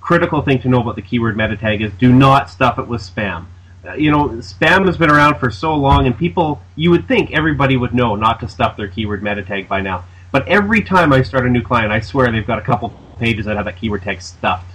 critical 0.00 0.42
thing 0.42 0.60
to 0.60 0.68
know 0.68 0.80
about 0.80 0.94
the 0.94 1.02
keyword 1.02 1.36
meta 1.36 1.56
tag 1.56 1.82
is 1.82 1.92
do 1.94 2.12
not 2.12 2.48
stuff 2.48 2.78
it 2.78 2.86
with 2.86 3.00
spam. 3.00 3.46
Uh, 3.84 3.94
you 3.94 4.12
know, 4.12 4.28
spam 4.38 4.86
has 4.86 4.96
been 4.96 5.10
around 5.10 5.40
for 5.40 5.50
so 5.50 5.74
long, 5.74 6.06
and 6.06 6.16
people, 6.16 6.62
you 6.76 6.90
would 6.90 7.08
think 7.08 7.32
everybody 7.32 7.76
would 7.76 7.92
know 7.92 8.14
not 8.14 8.38
to 8.38 8.46
stuff 8.46 8.76
their 8.76 8.86
keyword 8.86 9.20
meta 9.20 9.42
tag 9.42 9.68
by 9.68 9.80
now. 9.80 10.04
But 10.30 10.46
every 10.46 10.82
time 10.82 11.12
I 11.12 11.22
start 11.22 11.44
a 11.44 11.50
new 11.50 11.62
client, 11.62 11.90
I 11.90 11.98
swear 11.98 12.30
they've 12.30 12.46
got 12.46 12.60
a 12.60 12.62
couple 12.62 12.90
pages 13.22 13.46
that 13.46 13.56
have 13.56 13.66
that 13.66 13.76
keyword 13.76 14.02
tag 14.02 14.20
stuffed. 14.20 14.70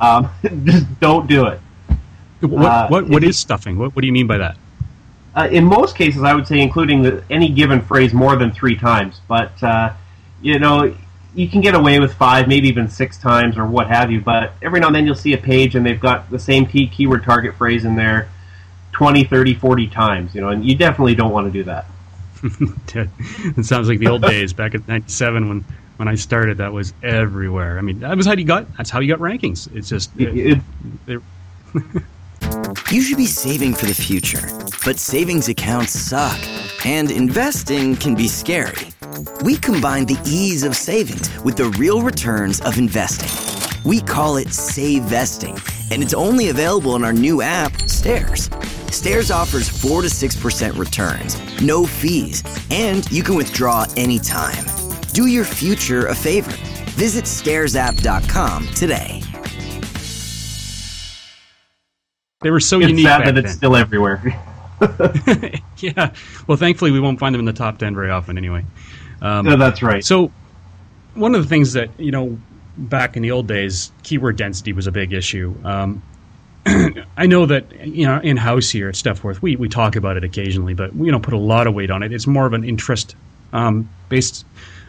Um, 0.00 0.28
just 0.64 1.00
don't 1.00 1.28
do 1.28 1.46
it. 1.46 1.60
What 2.40 2.66
uh, 2.66 2.88
what, 2.88 3.08
what 3.08 3.22
is 3.22 3.38
stuffing? 3.38 3.78
What, 3.78 3.94
what 3.94 4.00
do 4.00 4.06
you 4.06 4.12
mean 4.12 4.26
by 4.26 4.38
that? 4.38 4.56
Uh, 5.34 5.48
in 5.50 5.64
most 5.64 5.96
cases, 5.96 6.22
I 6.22 6.34
would 6.34 6.46
say 6.46 6.60
including 6.60 7.02
the, 7.02 7.24
any 7.30 7.48
given 7.48 7.80
phrase 7.80 8.12
more 8.12 8.36
than 8.36 8.50
three 8.50 8.76
times. 8.76 9.20
But 9.28 9.62
uh, 9.62 9.92
you 10.42 10.58
know, 10.58 10.94
you 11.34 11.48
can 11.48 11.60
get 11.60 11.74
away 11.74 12.00
with 12.00 12.12
five, 12.14 12.48
maybe 12.48 12.68
even 12.68 12.88
six 12.88 13.16
times, 13.16 13.56
or 13.56 13.64
what 13.64 13.86
have 13.86 14.10
you. 14.10 14.20
But 14.20 14.52
every 14.60 14.80
now 14.80 14.88
and 14.88 14.96
then, 14.96 15.06
you'll 15.06 15.14
see 15.14 15.32
a 15.32 15.38
page 15.38 15.76
and 15.76 15.86
they've 15.86 16.00
got 16.00 16.28
the 16.30 16.38
same 16.38 16.66
key 16.66 16.88
keyword 16.88 17.22
target 17.22 17.54
phrase 17.54 17.84
in 17.84 17.94
there 17.94 18.28
20, 18.92 19.24
30, 19.24 19.54
40 19.54 19.86
times. 19.86 20.34
You 20.34 20.40
know, 20.40 20.48
and 20.48 20.64
you 20.64 20.74
definitely 20.74 21.14
don't 21.14 21.30
want 21.30 21.46
to 21.46 21.52
do 21.52 21.64
that. 21.64 21.86
it 23.54 23.64
sounds 23.64 23.88
like 23.88 24.00
the 24.00 24.08
old 24.08 24.22
days 24.34 24.52
back 24.52 24.74
in 24.74 24.82
'97 24.88 25.48
when 25.48 25.64
when 26.02 26.08
I 26.08 26.16
started, 26.16 26.58
that 26.58 26.72
was 26.72 26.94
everywhere. 27.04 27.78
I 27.78 27.80
mean, 27.80 28.00
that 28.00 28.16
was 28.16 28.26
how 28.26 28.32
you 28.32 28.42
got. 28.42 28.66
That's 28.76 28.90
how 28.90 28.98
you 28.98 29.06
got 29.06 29.20
rankings. 29.20 29.72
It's 29.72 29.88
just. 29.88 30.10
It, 30.18 30.60
it, 31.06 31.22
you 32.90 33.02
should 33.02 33.16
be 33.16 33.26
saving 33.26 33.74
for 33.74 33.86
the 33.86 33.94
future, 33.94 34.42
but 34.84 34.98
savings 34.98 35.48
accounts 35.48 35.92
suck, 35.92 36.40
and 36.84 37.08
investing 37.08 37.94
can 37.94 38.16
be 38.16 38.26
scary. 38.26 38.88
We 39.44 39.56
combine 39.56 40.06
the 40.06 40.18
ease 40.26 40.64
of 40.64 40.74
savings 40.74 41.30
with 41.44 41.56
the 41.56 41.66
real 41.78 42.02
returns 42.02 42.60
of 42.62 42.78
investing. 42.78 43.30
We 43.84 44.00
call 44.00 44.38
it 44.38 44.52
Save 44.52 45.04
Vesting, 45.04 45.56
and 45.92 46.02
it's 46.02 46.14
only 46.14 46.48
available 46.48 46.96
in 46.96 47.04
our 47.04 47.12
new 47.12 47.42
app, 47.42 47.80
Stairs. 47.82 48.50
Stairs 48.90 49.30
offers 49.30 49.68
4 49.68 50.02
to 50.02 50.08
6% 50.08 50.76
returns, 50.76 51.62
no 51.62 51.86
fees, 51.86 52.42
and 52.72 53.08
you 53.12 53.22
can 53.22 53.36
withdraw 53.36 53.86
anytime. 53.96 54.81
Do 55.12 55.26
your 55.26 55.44
future 55.44 56.06
a 56.06 56.14
favor. 56.14 56.52
Visit 56.92 57.24
stairsapp.com 57.26 58.68
today. 58.68 59.22
They 62.40 62.50
were 62.50 62.60
so 62.60 62.80
it's 62.80 62.88
unique. 62.88 63.06
Sad 63.06 63.26
that 63.26 63.34
then. 63.34 63.44
it's 63.44 63.54
still 63.54 63.76
everywhere. 63.76 64.20
yeah. 65.78 66.12
Well, 66.46 66.56
thankfully, 66.56 66.90
we 66.90 66.98
won't 66.98 67.18
find 67.18 67.34
them 67.34 67.40
in 67.40 67.44
the 67.44 67.52
top 67.52 67.78
10 67.78 67.94
very 67.94 68.10
often 68.10 68.36
anyway. 68.36 68.64
Um, 69.20 69.46
no, 69.46 69.56
that's 69.56 69.82
right. 69.82 70.04
So, 70.04 70.32
one 71.14 71.34
of 71.34 71.42
the 71.42 71.48
things 71.48 71.74
that, 71.74 71.90
you 72.00 72.10
know, 72.10 72.38
back 72.76 73.16
in 73.16 73.22
the 73.22 73.30
old 73.30 73.46
days, 73.46 73.92
keyword 74.02 74.36
density 74.36 74.72
was 74.72 74.86
a 74.86 74.92
big 74.92 75.12
issue. 75.12 75.54
Um, 75.62 76.02
I 77.16 77.26
know 77.26 77.46
that 77.46 77.86
you 77.86 78.06
know 78.06 78.20
in 78.20 78.36
house 78.36 78.70
here 78.70 78.88
at 78.88 78.94
Stepforth, 78.94 79.42
we 79.42 79.56
we 79.56 79.68
talk 79.68 79.96
about 79.96 80.16
it 80.16 80.22
occasionally, 80.22 80.74
but 80.74 80.94
we 80.94 81.10
don't 81.10 81.22
put 81.22 81.34
a 81.34 81.38
lot 81.38 81.66
of 81.66 81.74
weight 81.74 81.90
on 81.90 82.02
it. 82.02 82.12
It's 82.12 82.26
more 82.26 82.46
of 82.46 82.52
an 82.52 82.64
interest 82.64 83.16
um, 83.52 83.88
based 84.08 84.44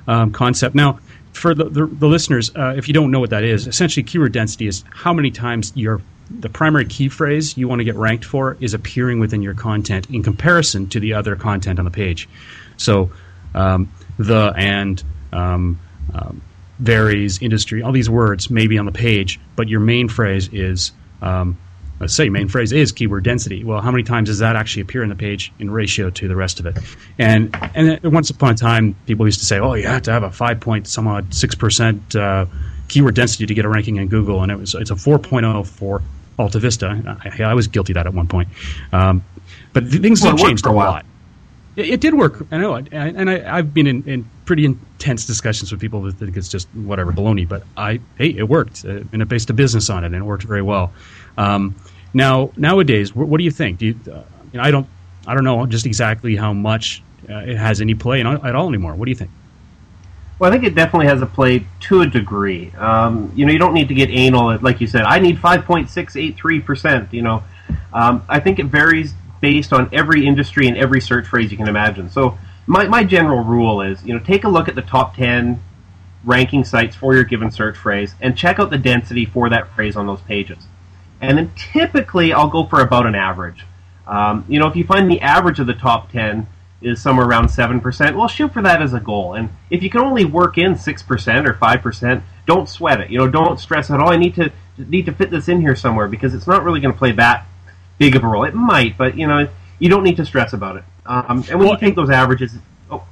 um, 0.07 0.31
concept. 0.31 0.75
Now, 0.75 0.99
for 1.33 1.55
the, 1.55 1.65
the, 1.65 1.85
the 1.85 2.07
listeners, 2.07 2.51
uh, 2.55 2.73
if 2.77 2.87
you 2.87 2.93
don't 2.93 3.11
know 3.11 3.19
what 3.19 3.31
that 3.31 3.43
is, 3.43 3.67
essentially 3.67 4.03
keyword 4.03 4.31
density 4.31 4.67
is 4.67 4.83
how 4.91 5.13
many 5.13 5.31
times 5.31 5.71
your 5.75 6.01
the 6.29 6.49
primary 6.49 6.85
key 6.85 7.09
phrase 7.09 7.57
you 7.57 7.67
want 7.67 7.79
to 7.79 7.83
get 7.83 7.95
ranked 7.95 8.23
for 8.23 8.57
is 8.61 8.73
appearing 8.73 9.19
within 9.19 9.41
your 9.41 9.53
content 9.53 10.09
in 10.09 10.23
comparison 10.23 10.87
to 10.87 10.99
the 10.99 11.13
other 11.13 11.35
content 11.35 11.79
on 11.79 11.85
the 11.85 11.91
page. 11.91 12.29
So, 12.77 13.11
um, 13.53 13.91
the 14.17 14.53
and 14.55 15.03
um, 15.31 15.79
um, 16.13 16.41
varies, 16.79 17.41
industry, 17.41 17.81
all 17.83 17.91
these 17.91 18.09
words 18.09 18.49
may 18.49 18.67
be 18.67 18.77
on 18.77 18.85
the 18.85 18.91
page, 18.91 19.39
but 19.55 19.67
your 19.67 19.79
main 19.79 20.07
phrase 20.07 20.49
is 20.51 20.91
um, 21.21 21.57
let's 22.03 22.13
say 22.13 22.27
main 22.27 22.49
phrase 22.49 22.73
is 22.73 22.91
keyword 22.91 23.23
density. 23.23 23.63
Well, 23.63 23.79
how 23.79 23.89
many 23.89 24.03
times 24.03 24.27
does 24.27 24.39
that 24.39 24.57
actually 24.57 24.81
appear 24.81 25.03
in 25.03 25.09
the 25.09 25.15
page 25.15 25.53
in 25.57 25.71
ratio 25.71 26.09
to 26.09 26.27
the 26.27 26.35
rest 26.35 26.59
of 26.59 26.65
it? 26.65 26.77
And 27.17 27.55
and 27.73 28.01
once 28.03 28.29
upon 28.29 28.51
a 28.51 28.55
time, 28.55 28.95
people 29.05 29.25
used 29.25 29.39
to 29.39 29.45
say, 29.45 29.57
oh, 29.59 29.73
you 29.73 29.87
have 29.87 30.01
to 30.03 30.11
have 30.11 30.23
a 30.23 30.31
five 30.31 30.59
point 30.59 30.87
some 30.87 31.07
odd 31.07 31.33
six 31.33 31.55
percent 31.55 32.13
uh, 32.15 32.45
keyword 32.89 33.15
density 33.15 33.45
to 33.45 33.53
get 33.53 33.63
a 33.63 33.69
ranking 33.69 33.95
in 33.95 34.09
Google, 34.09 34.43
and 34.43 34.51
it 34.51 34.57
was 34.57 34.75
it's 34.75 34.91
a 34.91 34.95
4.0 34.95 35.65
for 35.65 36.01
AltaVista. 36.37 37.39
I, 37.39 37.43
I 37.43 37.53
was 37.53 37.67
guilty 37.67 37.93
of 37.93 37.95
that 37.95 38.05
at 38.05 38.13
one 38.13 38.27
point, 38.27 38.49
um, 38.91 39.23
but 39.71 39.87
things 39.87 40.21
well, 40.21 40.31
have 40.31 40.45
changed 40.45 40.65
a, 40.65 40.71
lot. 40.71 41.05
It, 41.75 41.89
it, 41.89 42.01
did 42.01 42.13
work. 42.13 42.45
I 42.51 42.57
know, 42.57 42.75
and 42.75 43.29
I, 43.29 43.55
have 43.55 43.73
been 43.73 43.87
in, 43.87 44.03
in, 44.03 44.29
pretty 44.45 44.65
intense 44.65 45.25
discussions 45.25 45.71
with 45.71 45.79
people 45.79 46.01
that 46.01 46.15
think 46.15 46.35
it's 46.35 46.49
just 46.49 46.67
whatever 46.73 47.13
baloney. 47.13 47.47
But 47.47 47.63
I, 47.77 48.01
hey, 48.17 48.35
it 48.37 48.49
worked, 48.49 48.83
uh, 48.85 49.01
and 49.11 49.21
it 49.21 49.27
based 49.27 49.49
a 49.49 49.53
business 49.53 49.89
on 49.89 50.03
it, 50.03 50.07
and 50.07 50.15
it 50.15 50.23
worked 50.23 50.43
very 50.43 50.61
well. 50.61 50.91
Um, 51.37 51.75
now, 52.13 52.51
nowadays, 52.55 53.15
what, 53.15 53.37
do 53.37 53.43
you 53.43 53.51
think? 53.51 53.79
Do 53.79 53.87
you, 53.87 53.99
uh, 54.11 54.23
I 54.59 54.71
don't, 54.71 54.87
I 55.25 55.33
don't 55.33 55.43
know 55.43 55.65
just 55.65 55.85
exactly 55.85 56.35
how 56.35 56.53
much 56.53 57.01
uh, 57.29 57.37
it 57.37 57.57
has 57.57 57.81
any 57.81 57.95
play 57.95 58.19
in, 58.19 58.27
at 58.27 58.55
all 58.55 58.67
anymore. 58.67 58.93
What 58.95 59.05
do 59.05 59.11
you 59.11 59.15
think? 59.15 59.31
Well, 60.37 60.51
I 60.51 60.53
think 60.53 60.65
it 60.65 60.75
definitely 60.75 61.07
has 61.07 61.21
a 61.21 61.25
play 61.25 61.65
to 61.81 62.01
a 62.01 62.07
degree. 62.07 62.71
Um, 62.77 63.31
you 63.35 63.45
know, 63.45 63.51
you 63.51 63.59
don't 63.59 63.73
need 63.73 63.87
to 63.87 63.93
get 63.93 64.09
anal, 64.09 64.57
like 64.59 64.81
you 64.81 64.87
said. 64.87 65.03
I 65.03 65.19
need 65.19 65.39
five 65.39 65.63
point 65.63 65.89
six 65.89 66.15
eight 66.15 66.35
three 66.35 66.59
percent. 66.59 67.13
You 67.13 67.21
know, 67.21 67.43
um, 67.93 68.23
I 68.27 68.39
think 68.39 68.59
it 68.59 68.65
varies 68.65 69.13
based 69.41 69.73
on 69.73 69.89
every 69.93 70.25
industry 70.25 70.67
and 70.67 70.77
every 70.77 71.01
search 71.01 71.27
phrase 71.27 71.51
you 71.51 71.57
can 71.57 71.67
imagine. 71.67 72.09
So, 72.09 72.37
my 72.67 72.87
my 72.87 73.03
general 73.03 73.43
rule 73.43 73.81
is, 73.81 74.03
you 74.03 74.13
know, 74.13 74.19
take 74.19 74.43
a 74.43 74.49
look 74.49 74.67
at 74.67 74.75
the 74.75 74.81
top 74.81 75.15
ten 75.15 75.61
ranking 76.25 76.63
sites 76.63 76.95
for 76.95 77.13
your 77.13 77.23
given 77.23 77.51
search 77.51 77.77
phrase 77.77 78.15
and 78.19 78.37
check 78.37 78.59
out 78.59 78.69
the 78.69 78.77
density 78.77 79.25
for 79.25 79.49
that 79.49 79.69
phrase 79.75 79.95
on 79.95 80.07
those 80.07 80.21
pages 80.21 80.65
and 81.23 81.37
then 81.37 81.51
typically 81.55 82.33
I'll 82.33 82.49
go 82.49 82.65
for 82.65 82.81
about 82.81 83.05
an 83.05 83.15
average. 83.15 83.65
Um, 84.05 84.43
you 84.49 84.59
know, 84.59 84.67
if 84.67 84.75
you 84.75 84.83
find 84.83 85.09
the 85.09 85.21
average 85.21 85.57
of 85.59 85.67
the 85.67 85.73
top 85.73 86.11
10 86.11 86.45
is 86.81 87.01
somewhere 87.01 87.25
around 87.25 87.47
7%, 87.47 88.15
well, 88.15 88.27
shoot 88.27 88.51
for 88.51 88.61
that 88.61 88.81
as 88.81 88.93
a 88.93 88.99
goal. 88.99 89.33
And 89.33 89.49
if 89.69 89.81
you 89.81 89.89
can 89.89 90.01
only 90.01 90.25
work 90.25 90.57
in 90.57 90.73
6% 90.73 91.47
or 91.47 91.53
5%, 91.53 92.23
don't 92.45 92.67
sweat 92.67 92.99
it. 92.99 93.09
You 93.09 93.19
know, 93.19 93.29
don't 93.29 93.57
stress 93.57 93.89
at 93.89 94.01
all. 94.01 94.11
I 94.11 94.17
need 94.17 94.35
to 94.35 94.51
need 94.77 95.05
to 95.05 95.13
fit 95.13 95.31
this 95.31 95.47
in 95.47 95.61
here 95.61 95.77
somewhere 95.77 96.09
because 96.09 96.33
it's 96.33 96.47
not 96.47 96.63
really 96.63 96.81
going 96.81 96.91
to 96.93 96.97
play 96.97 97.13
that 97.13 97.45
big 97.99 98.17
of 98.17 98.23
a 98.25 98.27
role. 98.27 98.43
It 98.43 98.53
might, 98.53 98.97
but, 98.97 99.17
you 99.17 99.25
know, 99.25 99.47
you 99.79 99.87
don't 99.87 100.03
need 100.03 100.17
to 100.17 100.25
stress 100.25 100.51
about 100.51 100.75
it. 100.75 100.83
Um, 101.05 101.45
and 101.49 101.57
when 101.57 101.59
well, 101.59 101.71
you 101.71 101.77
take 101.77 101.95
those 101.95 102.09
averages, 102.09 102.53
oh, 102.91 103.05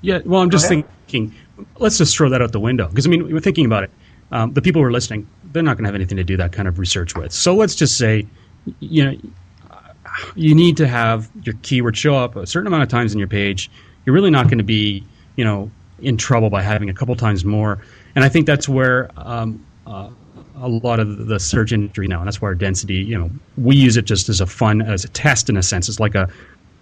Yeah, 0.00 0.20
well, 0.24 0.42
I'm 0.42 0.50
just 0.50 0.68
thinking, 0.68 1.34
let's 1.78 1.98
just 1.98 2.16
throw 2.16 2.28
that 2.28 2.40
out 2.40 2.52
the 2.52 2.60
window. 2.60 2.86
Because, 2.86 3.06
I 3.06 3.10
mean, 3.10 3.32
we're 3.32 3.40
thinking 3.40 3.66
about 3.66 3.82
it. 3.82 3.90
Um, 4.30 4.52
the 4.52 4.62
people 4.62 4.80
who 4.80 4.86
are 4.86 4.92
listening, 4.92 5.26
they're 5.52 5.62
not 5.62 5.76
going 5.76 5.84
to 5.84 5.88
have 5.88 5.94
anything 5.94 6.16
to 6.16 6.24
do 6.24 6.36
that 6.36 6.52
kind 6.52 6.68
of 6.68 6.78
research 6.78 7.16
with. 7.16 7.32
So 7.32 7.54
let's 7.54 7.74
just 7.74 7.98
say, 7.98 8.26
you 8.80 9.04
know, 9.04 9.16
you 10.34 10.54
need 10.54 10.76
to 10.76 10.86
have 10.86 11.30
your 11.42 11.54
keyword 11.62 11.96
show 11.96 12.14
up 12.16 12.36
a 12.36 12.46
certain 12.46 12.66
amount 12.66 12.82
of 12.82 12.88
times 12.88 13.12
in 13.12 13.18
your 13.18 13.28
page. 13.28 13.70
You're 14.04 14.14
really 14.14 14.30
not 14.30 14.46
going 14.46 14.58
to 14.58 14.64
be, 14.64 15.04
you 15.36 15.44
know, 15.44 15.70
in 16.00 16.16
trouble 16.16 16.50
by 16.50 16.62
having 16.62 16.90
a 16.90 16.94
couple 16.94 17.14
times 17.16 17.44
more. 17.44 17.82
And 18.14 18.24
I 18.24 18.28
think 18.28 18.46
that's 18.46 18.68
where 18.68 19.10
um, 19.16 19.64
uh, 19.86 20.10
a 20.56 20.68
lot 20.68 21.00
of 21.00 21.26
the 21.26 21.38
search 21.38 21.72
industry 21.72 22.06
now, 22.08 22.18
and 22.18 22.26
that's 22.26 22.40
why 22.40 22.48
our 22.48 22.54
density, 22.54 22.96
you 22.96 23.18
know, 23.18 23.30
we 23.56 23.76
use 23.76 23.96
it 23.96 24.04
just 24.04 24.28
as 24.28 24.40
a 24.40 24.46
fun, 24.46 24.82
as 24.82 25.04
a 25.04 25.08
test 25.08 25.48
in 25.48 25.56
a 25.56 25.62
sense. 25.62 25.88
It's 25.88 26.00
like 26.00 26.14
a 26.14 26.28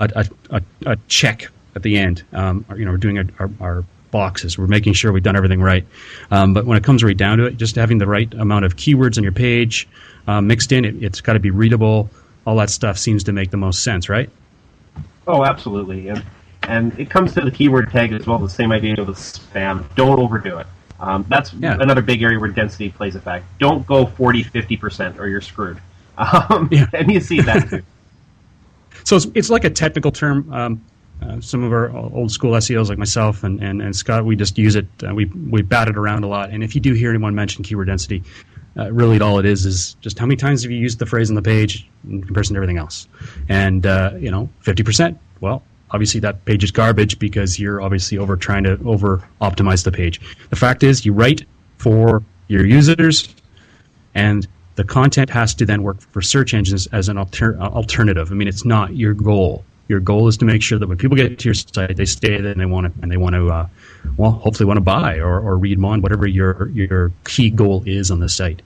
a, 0.00 0.28
a, 0.50 0.62
a 0.87 0.96
check 1.09 1.48
at 1.74 1.83
the 1.83 1.96
end. 1.96 2.24
Um, 2.33 2.64
you 2.76 2.85
know, 2.85 2.92
we're 2.92 2.98
doing 2.98 3.18
our, 3.18 3.50
our, 3.61 3.85
boxes. 4.11 4.59
We're 4.59 4.66
making 4.66 4.94
sure 4.94 5.12
we've 5.12 5.23
done 5.23 5.37
everything 5.37 5.61
right. 5.61 5.87
Um, 6.31 6.55
but 6.55 6.66
when 6.66 6.77
it 6.77 6.85
comes 6.85 7.03
right 7.03 7.16
down 7.16 7.38
to 7.38 7.47
it, 7.47 7.57
just 7.57 7.77
having 7.77 7.99
the 7.99 8.07
right 8.07 8.33
amount 8.35 8.64
of 8.64 8.77
keywords 8.77 9.16
on 9.16 9.23
your 9.23 9.33
page 9.33 9.88
uh, 10.27 10.40
mixed 10.40 10.73
in, 10.73 10.85
it, 10.85 11.03
has 11.03 11.21
got 11.21 11.35
to 11.35 11.40
be 11.40 11.51
readable. 11.51 12.11
All 12.47 12.57
that 12.57 12.71
stuff 12.71 12.99
seems 12.99 13.25
to 13.25 13.33
make 13.33 13.51
the 13.51 13.57
most 13.57 13.83
sense, 13.83 14.09
right? 14.09 14.31
Oh, 15.27 15.44
absolutely. 15.44 16.09
And 16.09 16.25
and 16.64 16.99
it 16.99 17.09
comes 17.09 17.33
to 17.35 17.40
the 17.40 17.51
keyword 17.51 17.90
tag 17.90 18.12
as 18.12 18.27
well. 18.27 18.38
The 18.38 18.49
same 18.49 18.73
idea 18.73 18.97
with 18.99 19.16
spam. 19.16 19.85
Don't 19.94 20.18
overdo 20.18 20.59
it. 20.59 20.66
Um, 21.01 21.25
that's 21.29 21.53
yeah. 21.55 21.77
another 21.81 22.03
big 22.03 22.23
area 22.23 22.38
where 22.38 22.51
density 22.51 22.90
plays 22.90 23.14
a 23.14 23.21
fact. 23.21 23.47
Don't 23.59 23.87
go 23.87 24.07
40, 24.07 24.44
50% 24.44 25.18
or 25.18 25.29
you're 25.29 25.40
screwed. 25.40 25.81
Um, 26.18 26.68
yeah. 26.73 26.87
And 26.94 27.12
you 27.12 27.21
see 27.21 27.40
that 27.42 27.68
too. 27.71 27.83
so 29.05 29.14
it's, 29.14 29.27
it's 29.37 29.51
like 29.51 29.62
a 29.62 29.71
technical 29.71 30.11
term. 30.11 30.53
Uh, 31.20 31.40
some 31.40 31.64
of 31.64 31.72
our 31.72 31.90
old 31.90 32.31
school 32.31 32.52
SEOs 32.52 32.88
like 32.88 32.98
myself 32.98 33.42
and, 33.42 33.61
and, 33.62 33.83
and 33.83 33.94
Scott, 33.94 34.24
we 34.24 34.37
just 34.37 34.57
use 34.57 34.76
it. 34.76 34.87
Uh, 35.07 35.14
we 35.14 35.24
we 35.24 35.62
bat 35.62 35.88
it 35.88 35.96
around 35.96 36.24
a 36.24 36.28
lot. 36.28 36.50
And 36.50 36.62
if 36.62 36.74
you 36.74 36.81
do 36.81 36.92
hear 36.94 37.11
anyone 37.11 37.35
mention 37.35 37.64
keyword 37.64 37.88
density, 37.88 38.22
uh, 38.78 38.92
really 38.92 39.20
all 39.20 39.38
it 39.38 39.46
is 39.46 39.66
is 39.66 39.94
just 40.00 40.18
how 40.18 40.26
many 40.26 40.37
times 40.37 40.62
have 40.62 40.70
you 40.70 40.78
used 40.78 41.00
the 41.00 41.07
phrase 41.07 41.28
on 41.28 41.35
the 41.35 41.42
page 41.42 41.88
in 42.09 42.22
comparison 42.22 42.54
to 42.54 42.59
everything 42.59 42.78
else. 42.78 43.09
And 43.48 43.85
uh, 43.85 44.12
you 44.18 44.31
know, 44.31 44.48
fifty 44.61 44.85
percent. 44.85 45.18
Well, 45.40 45.62
obviously 45.90 46.20
that 46.20 46.44
page 46.44 46.62
is 46.62 46.70
garbage 46.70 47.18
because 47.18 47.59
you're 47.59 47.81
obviously 47.81 48.18
over 48.18 48.37
trying 48.37 48.64
to 48.64 48.78
over 48.85 49.26
optimize 49.40 49.85
the 49.85 49.92
page. 49.92 50.20
The 50.50 50.57
fact 50.57 50.83
is, 50.83 51.04
you 51.04 51.12
write 51.12 51.44
for 51.78 52.22
your 52.48 52.64
users, 52.64 53.35
and 54.14 54.46
the 54.76 54.85
content 54.85 55.31
has 55.31 55.54
to 55.57 55.66
then 55.66 55.83
work 55.83 56.00
for 56.00 56.22
search 56.22 56.54
engines 56.54 56.87
as 56.88 57.09
an 57.09 57.18
alter- 57.18 57.59
alternative. 57.61 58.31
I 58.31 58.35
mean, 58.35 58.48
it's 58.48 58.64
not 58.64 58.96
your 58.96 59.14
goal. 59.14 59.64
Your 59.88 60.01
goal 60.01 60.29
is 60.29 60.37
to 60.37 60.44
make 60.44 60.62
sure 60.62 60.79
that 60.79 60.87
when 60.87 60.98
people 60.98 61.16
get 61.16 61.38
to 61.38 61.44
your 61.48 61.55
site, 61.55 61.96
they 61.96 62.05
stay 62.05 62.40
there 62.40 62.53
and 62.53 62.61
they 62.61 62.66
want 62.66 62.94
to, 62.94 63.03
and 63.03 63.11
they 63.11 63.16
want 63.16 63.35
to, 63.35 63.48
uh, 63.48 63.66
well, 64.18 64.33
hopefully 64.33 64.66
want 64.66 64.77
to 64.77 64.83
buy 64.83 65.16
or, 65.16 65.40
or 65.40 65.57
read 65.57 65.83
on 65.83 66.03
whatever 66.03 66.27
your 66.27 66.68
your 66.70 67.11
key 67.24 67.51
goal 67.51 67.83
is 67.87 68.11
on 68.11 68.20
the 68.20 68.29
site. 68.29 68.61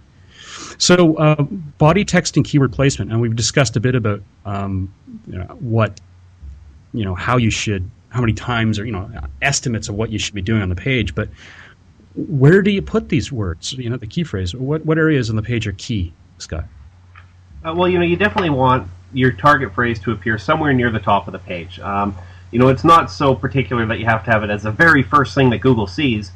So, 0.79 1.15
uh, 1.17 1.43
body 1.43 2.05
text 2.05 2.37
and 2.37 2.45
keyword 2.45 2.73
placement, 2.73 3.13
and 3.13 3.21
we've 3.21 3.37
discussed 3.37 3.77
a 3.77 3.81
bit 3.81 3.95
about 3.95 4.21
um, 4.45 4.93
you 5.29 5.39
know, 5.39 5.45
what, 5.61 6.01
you 6.93 7.05
know, 7.05 7.15
how 7.15 7.37
you 7.37 7.51
should, 7.51 7.89
how 8.09 8.21
many 8.21 8.33
times, 8.33 8.79
or 8.79 8.85
you 8.85 8.93
know, 8.93 9.09
estimates 9.41 9.89
of 9.89 9.95
what 9.95 10.11
you 10.11 10.19
should 10.19 10.35
be 10.35 10.43
doing 10.43 10.61
on 10.61 10.69
the 10.69 10.75
page. 10.75 11.15
But 11.15 11.29
where 12.15 12.63
do 12.63 12.71
you 12.71 12.83
put 12.83 13.09
these 13.09 13.31
words? 13.31 13.73
You 13.73 13.91
know, 13.91 13.97
the 13.97 14.07
key 14.07 14.25
phrase. 14.25 14.55
What 14.55 14.85
what 14.85 14.99
areas 14.99 15.31
on 15.31 15.37
the 15.37 15.43
page 15.43 15.67
are 15.67 15.73
key, 15.73 16.13
Scott? 16.39 16.65
Uh, 17.65 17.75
well, 17.77 17.89
you 17.89 17.99
know, 17.99 18.05
you 18.05 18.17
definitely 18.17 18.51
want 18.51 18.89
your 19.13 19.33
target 19.33 19.75
phrase 19.75 19.99
to 20.01 20.13
appear 20.13 20.39
somewhere 20.39 20.73
near 20.73 20.91
the 20.91 21.01
top 21.01 21.27
of 21.29 21.33
the 21.33 21.39
page. 21.39 21.79
Um, 21.81 22.17
you 22.51 22.59
know, 22.59 22.69
it's 22.69 22.85
not 22.85 23.11
so 23.11 23.35
particular 23.35 23.87
that 23.87 23.99
you 23.99 24.05
have 24.07 24.25
to 24.25 24.31
have 24.31 24.45
it 24.45 24.51
as 24.51 24.63
the 24.63 24.71
very 24.71 25.03
first 25.03 25.35
thing 25.35 25.51
that 25.51 25.59
Google 25.59 25.87
sees. 25.87 26.33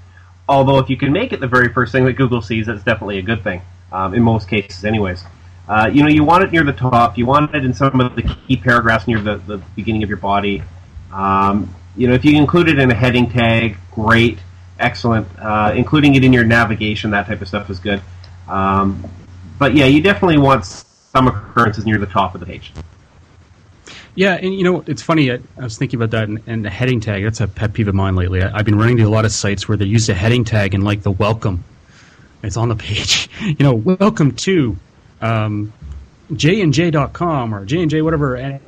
Although, 0.49 0.79
if 0.79 0.89
you 0.89 0.97
can 0.97 1.13
make 1.13 1.33
it 1.33 1.41
the 1.41 1.47
very 1.47 1.73
first 1.73 1.93
thing 1.93 2.05
that 2.07 2.15
Google 2.15 2.41
sees, 2.41 2.67
that's 2.67 2.83
definitely 2.85 3.19
a 3.19 3.23
good 3.23 3.43
thing. 3.43 3.63
Um, 3.93 4.15
in 4.15 4.23
most 4.23 4.49
cases, 4.49 4.85
anyways. 4.85 5.25
Uh, 5.69 5.91
you 5.93 6.03
know, 6.03 6.09
you 6.09 6.23
want 6.23 6.45
it 6.45 6.53
near 6.53 6.63
the 6.63 6.73
top. 6.73 7.19
You 7.19 7.27
want 7.27 7.55
it 7.55 7.65
in 7.65 7.75
some 7.75 8.01
of 8.01 8.15
the 8.15 8.23
key 8.23 8.57
paragraphs 8.57 9.07
near 9.09 9.21
the, 9.21 9.37
the 9.39 9.59
beginning 9.75 10.03
of 10.03 10.09
your 10.09 10.19
body. 10.19 10.63
Um, 11.13 11.75
you 11.97 12.07
know, 12.07 12.15
if 12.15 12.25
you 12.25 12.37
include 12.37 12.69
it 12.69 12.79
in 12.79 12.91
a 12.91 12.95
heading 12.95 13.29
tag, 13.29 13.77
great, 13.91 14.39
excellent. 14.79 15.27
Uh, 15.39 15.73
including 15.75 16.15
it 16.15 16.25
in 16.25 16.33
your 16.33 16.45
navigation, 16.45 17.11
that 17.11 17.27
type 17.27 17.43
of 17.43 17.49
stuff 17.49 17.69
is 17.69 17.81
good. 17.81 18.01
Um, 18.49 19.05
but 19.59 19.75
yeah, 19.75 19.87
you 19.87 20.03
definitely 20.03 20.39
want 20.39 20.65
some 21.17 21.29
occurrences 21.29 21.87
near 21.87 21.97
the 21.97 22.07
top 22.07 22.35
of 22.35 22.41
the 22.41 22.47
page. 22.47 22.73
Yeah, 24.15 24.35
and 24.35 24.55
you 24.55 24.65
know 24.65 24.85
it's 24.87 25.01
funny. 25.01 25.33
I, 25.33 25.39
I 25.59 25.65
was 25.65 25.79
thinking 25.79 25.99
about 25.99 26.11
that, 26.11 26.29
and, 26.29 26.43
and, 26.47 26.65
the 26.65 26.71
heading 26.71 27.01
tag. 27.01 27.23
That's 27.23 27.41
a 27.41 27.49
pet 27.49 27.73
peeve 27.73 27.89
of 27.89 27.95
mine 27.95 28.17
lately. 28.17 28.43
I, 28.43 28.55
have 28.55 28.67
been 28.67 28.79
running 28.79 28.99
to 28.99 29.05
a 29.05 29.09
lot 29.09 29.25
of 29.25 29.33
sites 29.33 29.67
where 29.67 29.79
they 29.79 29.87
use 29.87 30.09
a 30.11 30.15
heading 30.15 30.45
tag 30.45 30.75
and 30.75 30.85
like 30.85 31.03
the 31.03 31.11
welcome. 31.11 31.65
It's 32.43 32.59
on 32.59 32.69
the 32.69 32.77
page. 32.87 33.31
You 33.41 33.57
know, 33.61 33.75
welcome 33.75 34.33
to 34.33 34.77
um, 35.23 35.73
jandj.com 36.33 37.55
or 37.55 37.65
J&J 37.65 38.03
whatever, 38.03 38.37
and, 38.37 38.61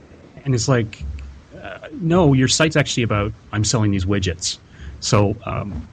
and 0.44 0.54
it's 0.54 0.68
like, 0.68 1.02
uh, 1.60 1.88
no, 1.92 2.32
your 2.32 2.48
site's 2.48 2.76
actually 2.76 3.02
about 3.02 3.32
I'm 3.52 3.64
selling 3.64 3.90
these 3.90 4.06
widgets. 4.06 4.58
So 5.00 5.36
um, 5.44 5.86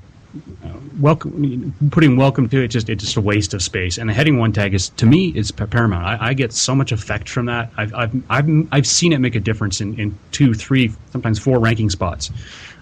welcome 0.99 1.73
putting 1.91 2.15
welcome 2.15 2.47
to 2.49 2.63
it 2.63 2.69
just 2.69 2.89
it's 2.89 3.03
just 3.03 3.17
a 3.17 3.21
waste 3.21 3.53
of 3.53 3.61
space. 3.61 3.97
And 3.97 4.09
the 4.09 4.13
heading 4.13 4.37
one 4.37 4.53
tag 4.53 4.73
is 4.73 4.89
to 4.89 5.05
me 5.05 5.29
is 5.35 5.51
paramount. 5.51 6.05
I, 6.05 6.29
I, 6.29 6.33
get 6.33 6.53
so 6.53 6.75
much 6.75 6.91
effect 6.91 7.29
from 7.29 7.45
that. 7.47 7.71
I've, 7.77 7.93
I've, 7.93 8.23
I've, 8.29 8.67
I've 8.71 8.87
seen 8.87 9.13
it 9.13 9.19
make 9.19 9.35
a 9.35 9.39
difference 9.39 9.81
in, 9.81 9.99
in 9.99 10.17
two 10.31 10.53
three 10.53 10.93
sometimes 11.11 11.39
four 11.39 11.59
ranking 11.59 11.89
spots. 11.89 12.31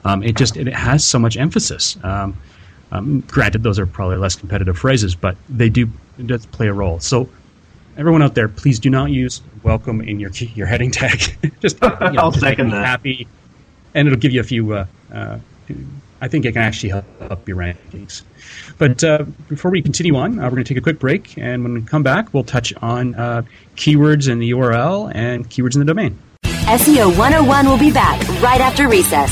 Um, 0.05 0.23
it 0.23 0.35
just 0.35 0.57
it 0.57 0.67
has 0.67 1.05
so 1.05 1.19
much 1.19 1.37
emphasis. 1.37 1.97
Um, 2.03 2.37
um, 2.91 3.21
granted 3.21 3.63
those 3.63 3.79
are 3.79 3.87
probably 3.87 4.17
less 4.17 4.35
competitive 4.35 4.77
phrases 4.77 5.15
but 5.15 5.35
they 5.49 5.69
do 5.69 5.89
it 6.19 6.27
does 6.27 6.45
play 6.47 6.67
a 6.67 6.73
role. 6.73 6.99
So 6.99 7.29
everyone 7.97 8.21
out 8.21 8.35
there 8.35 8.47
please 8.47 8.79
do 8.79 8.89
not 8.89 9.09
use 9.09 9.41
welcome 9.63 10.01
in 10.01 10.19
your 10.19 10.31
your 10.31 10.67
heading 10.67 10.91
tag. 10.91 11.19
Just, 11.59 11.81
you 11.81 11.89
know, 11.89 12.21
I'll 12.21 12.31
just 12.31 12.41
second 12.41 12.71
that. 12.71 12.85
happy. 12.85 13.27
And 13.95 14.07
it'll 14.07 14.19
give 14.19 14.31
you 14.31 14.41
a 14.41 14.43
few 14.43 14.73
uh, 14.73 14.85
uh, 15.13 15.37
I 16.23 16.29
think 16.29 16.45
it 16.45 16.53
can 16.53 16.61
actually 16.61 16.87
help 16.87 17.03
up 17.19 17.45
your 17.49 17.57
rankings. 17.57 18.21
But 18.77 19.03
uh, 19.03 19.25
before 19.49 19.71
we 19.71 19.81
continue 19.81 20.15
on, 20.15 20.39
uh, 20.39 20.43
we're 20.43 20.51
going 20.51 20.63
to 20.63 20.73
take 20.73 20.77
a 20.77 20.81
quick 20.81 20.97
break, 20.97 21.37
and 21.37 21.63
when 21.63 21.73
we 21.73 21.81
come 21.81 22.01
back, 22.01 22.33
we'll 22.33 22.45
touch 22.45 22.73
on 22.81 23.13
uh, 23.15 23.41
keywords 23.75 24.31
in 24.31 24.39
the 24.39 24.51
URL 24.51 25.11
and 25.13 25.49
keywords 25.49 25.75
in 25.75 25.79
the 25.79 25.85
domain. 25.85 26.17
SEO 26.45 27.09
101 27.17 27.65
will 27.67 27.77
be 27.77 27.91
back 27.91 28.25
right 28.41 28.61
after 28.61 28.87
recess. 28.87 29.31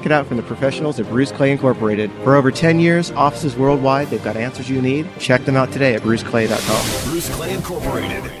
it 0.05 0.11
out 0.11 0.27
from 0.27 0.37
the 0.37 0.43
professionals 0.43 0.99
at 0.99 1.07
Bruce 1.07 1.31
Clay 1.31 1.51
Incorporated. 1.51 2.11
For 2.23 2.35
over 2.35 2.51
10 2.51 2.79
years, 2.79 3.11
offices 3.11 3.55
worldwide, 3.55 4.09
they've 4.09 4.23
got 4.23 4.37
answers 4.37 4.69
you 4.69 4.81
need. 4.81 5.07
Check 5.19 5.45
them 5.45 5.55
out 5.55 5.71
today 5.71 5.95
at 5.95 6.01
bruceclay.com. 6.01 7.11
Bruce 7.11 7.29
Clay 7.35 7.53
Incorporated. 7.53 8.40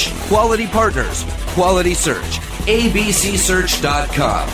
Quality 0.27 0.67
partners, 0.67 1.25
quality 1.53 1.93
search. 1.93 2.39
ABCSearch.com. 2.67 4.49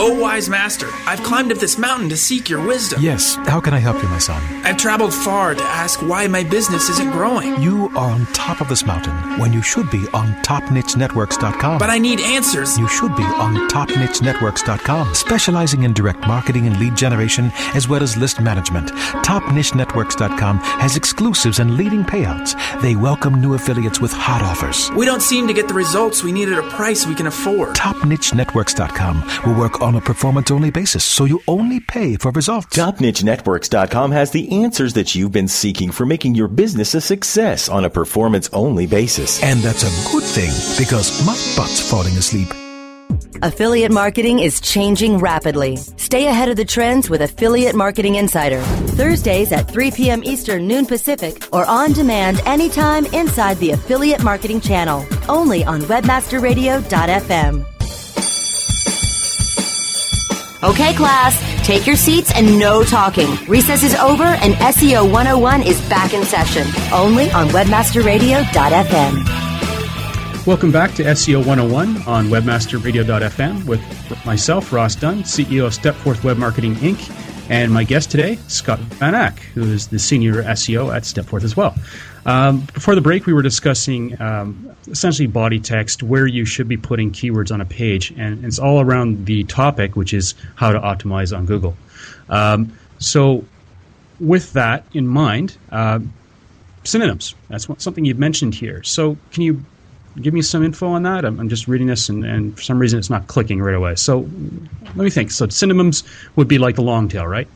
Oh, 0.00 0.18
wise 0.20 0.48
master, 0.48 0.88
I've 1.06 1.22
climbed 1.22 1.50
up 1.50 1.58
this 1.58 1.76
mountain 1.76 2.08
to 2.10 2.16
seek 2.16 2.48
your 2.48 2.64
wisdom. 2.64 3.02
Yes, 3.02 3.34
how 3.46 3.60
can 3.60 3.74
I 3.74 3.78
help 3.78 4.00
you, 4.02 4.08
my 4.08 4.18
son? 4.18 4.40
I've 4.68 4.76
traveled 4.76 5.14
far 5.14 5.54
to 5.54 5.62
ask 5.62 6.02
why 6.02 6.26
my 6.26 6.44
business 6.44 6.90
isn't 6.90 7.10
growing. 7.12 7.58
You 7.62 7.88
are 7.96 8.10
on 8.10 8.26
top 8.34 8.60
of 8.60 8.68
this 8.68 8.84
mountain 8.84 9.14
when 9.38 9.50
you 9.50 9.62
should 9.62 9.90
be 9.90 10.06
on 10.12 10.34
topnichenetworks.com. 10.42 11.78
But 11.78 11.88
I 11.88 11.96
need 11.96 12.20
answers. 12.20 12.76
You 12.76 12.86
should 12.86 13.16
be 13.16 13.22
on 13.22 13.66
topnichenetworks.com, 13.70 15.14
specializing 15.14 15.84
in 15.84 15.94
direct 15.94 16.20
marketing 16.26 16.66
and 16.66 16.78
lead 16.78 16.98
generation 16.98 17.50
as 17.74 17.88
well 17.88 18.02
as 18.02 18.18
list 18.18 18.42
management. 18.42 18.90
Topnichenetworks.com 19.24 20.58
has 20.58 20.96
exclusives 20.96 21.60
and 21.60 21.78
leading 21.78 22.04
payouts. 22.04 22.54
They 22.82 22.94
welcome 22.94 23.40
new 23.40 23.54
affiliates 23.54 24.00
with 24.00 24.12
hot 24.12 24.42
offers. 24.42 24.90
We 24.90 25.06
don't 25.06 25.22
seem 25.22 25.46
to 25.46 25.54
get 25.54 25.68
the 25.68 25.74
results 25.74 26.22
we 26.22 26.30
need 26.30 26.50
at 26.50 26.58
a 26.58 26.68
price 26.68 27.06
we 27.06 27.14
can 27.14 27.26
afford. 27.26 27.74
TopNicheNetworks.com 27.74 29.46
will 29.46 29.58
work 29.58 29.80
on 29.80 29.94
a 29.94 30.02
performance 30.02 30.50
only 30.50 30.70
basis, 30.70 31.04
so 31.04 31.24
you 31.24 31.40
only 31.48 31.80
pay 31.80 32.16
for 32.16 32.30
results. 32.32 32.76
TopNicheNetworks.com 32.76 34.12
has 34.12 34.30
the 34.32 34.57
answers 34.64 34.94
that 34.94 35.14
you've 35.14 35.32
been 35.32 35.48
seeking 35.48 35.90
for 35.90 36.06
making 36.06 36.34
your 36.34 36.48
business 36.48 36.94
a 36.94 37.00
success 37.00 37.68
on 37.68 37.84
a 37.84 37.90
performance 37.90 38.48
only 38.52 38.86
basis. 38.86 39.42
And 39.42 39.60
that's 39.60 39.82
a 39.82 40.12
good 40.12 40.24
thing 40.24 40.50
because 40.78 41.24
my 41.26 41.34
butt's 41.56 41.80
falling 41.90 42.16
asleep. 42.16 42.48
Affiliate 43.42 43.92
marketing 43.92 44.40
is 44.40 44.60
changing 44.60 45.18
rapidly. 45.18 45.76
Stay 45.76 46.26
ahead 46.26 46.48
of 46.48 46.56
the 46.56 46.64
trends 46.64 47.08
with 47.08 47.22
Affiliate 47.22 47.76
Marketing 47.76 48.16
Insider. 48.16 48.60
Thursdays 48.96 49.52
at 49.52 49.70
3 49.70 49.92
p.m. 49.92 50.24
Eastern, 50.24 50.66
noon 50.66 50.86
Pacific, 50.86 51.46
or 51.52 51.64
on 51.66 51.92
demand 51.92 52.40
anytime 52.46 53.06
inside 53.06 53.58
the 53.58 53.70
Affiliate 53.70 54.24
Marketing 54.24 54.60
channel. 54.60 55.06
Only 55.28 55.64
on 55.64 55.82
WebmasterRadio.fm. 55.82 57.64
Okay, 60.64 60.92
class, 60.94 61.40
take 61.68 61.86
your 61.86 61.96
seats 61.96 62.32
and 62.34 62.58
no 62.58 62.82
talking. 62.82 63.28
Recess 63.46 63.82
is 63.82 63.94
over 63.96 64.24
and 64.24 64.54
SEO 64.54 65.04
101 65.04 65.64
is 65.64 65.78
back 65.90 66.14
in 66.14 66.24
session. 66.24 66.66
Only 66.90 67.30
on 67.32 67.48
WebmasterRadio.fm. 67.48 70.46
Welcome 70.46 70.72
back 70.72 70.94
to 70.94 71.04
SEO 71.04 71.44
101 71.44 72.08
on 72.08 72.28
WebmasterRadio.fm 72.28 73.66
with 73.66 73.82
myself, 74.24 74.72
Ross 74.72 74.96
Dunn, 74.96 75.24
CEO 75.24 75.66
of 75.66 75.74
Stepforth 75.74 76.24
Web 76.24 76.38
Marketing 76.38 76.74
Inc., 76.76 77.14
and 77.50 77.70
my 77.70 77.84
guest 77.84 78.10
today, 78.10 78.38
Scott 78.48 78.78
Van 78.78 79.14
Ack, 79.14 79.40
who 79.54 79.64
is 79.64 79.88
the 79.88 79.98
senior 79.98 80.42
SEO 80.44 80.94
at 80.94 81.02
Stepforth 81.02 81.44
as 81.44 81.54
well. 81.54 81.74
Um, 82.28 82.60
before 82.74 82.94
the 82.94 83.00
break, 83.00 83.24
we 83.24 83.32
were 83.32 83.40
discussing 83.40 84.20
um, 84.20 84.76
essentially 84.86 85.26
body 85.26 85.58
text, 85.58 86.02
where 86.02 86.26
you 86.26 86.44
should 86.44 86.68
be 86.68 86.76
putting 86.76 87.10
keywords 87.10 87.50
on 87.50 87.62
a 87.62 87.64
page, 87.64 88.12
and 88.18 88.44
it's 88.44 88.58
all 88.58 88.82
around 88.82 89.24
the 89.24 89.44
topic, 89.44 89.96
which 89.96 90.12
is 90.12 90.34
how 90.54 90.70
to 90.70 90.78
optimize 90.78 91.34
on 91.34 91.46
Google. 91.46 91.74
Um, 92.28 92.76
so, 92.98 93.46
with 94.20 94.52
that 94.52 94.84
in 94.92 95.08
mind, 95.08 95.56
uh, 95.72 96.00
synonyms. 96.84 97.34
That's 97.48 97.66
something 97.78 98.04
you've 98.04 98.18
mentioned 98.18 98.54
here. 98.54 98.82
So, 98.82 99.16
can 99.32 99.42
you 99.42 99.64
give 100.20 100.34
me 100.34 100.42
some 100.42 100.62
info 100.62 100.88
on 100.88 101.04
that? 101.04 101.24
I'm, 101.24 101.40
I'm 101.40 101.48
just 101.48 101.66
reading 101.66 101.86
this, 101.86 102.10
and, 102.10 102.26
and, 102.26 102.54
for 102.54 102.62
some 102.62 102.78
reason, 102.78 102.98
it's 102.98 103.08
not 103.08 103.28
clicking 103.28 103.62
right 103.62 103.74
away. 103.74 103.94
So, 103.94 104.28
let 104.84 104.96
me 104.96 105.08
think. 105.08 105.30
So, 105.30 105.48
synonyms 105.48 106.04
would 106.36 106.46
be 106.46 106.58
like 106.58 106.74
the 106.74 106.82
long 106.82 107.08
tail, 107.08 107.26
right? 107.26 107.48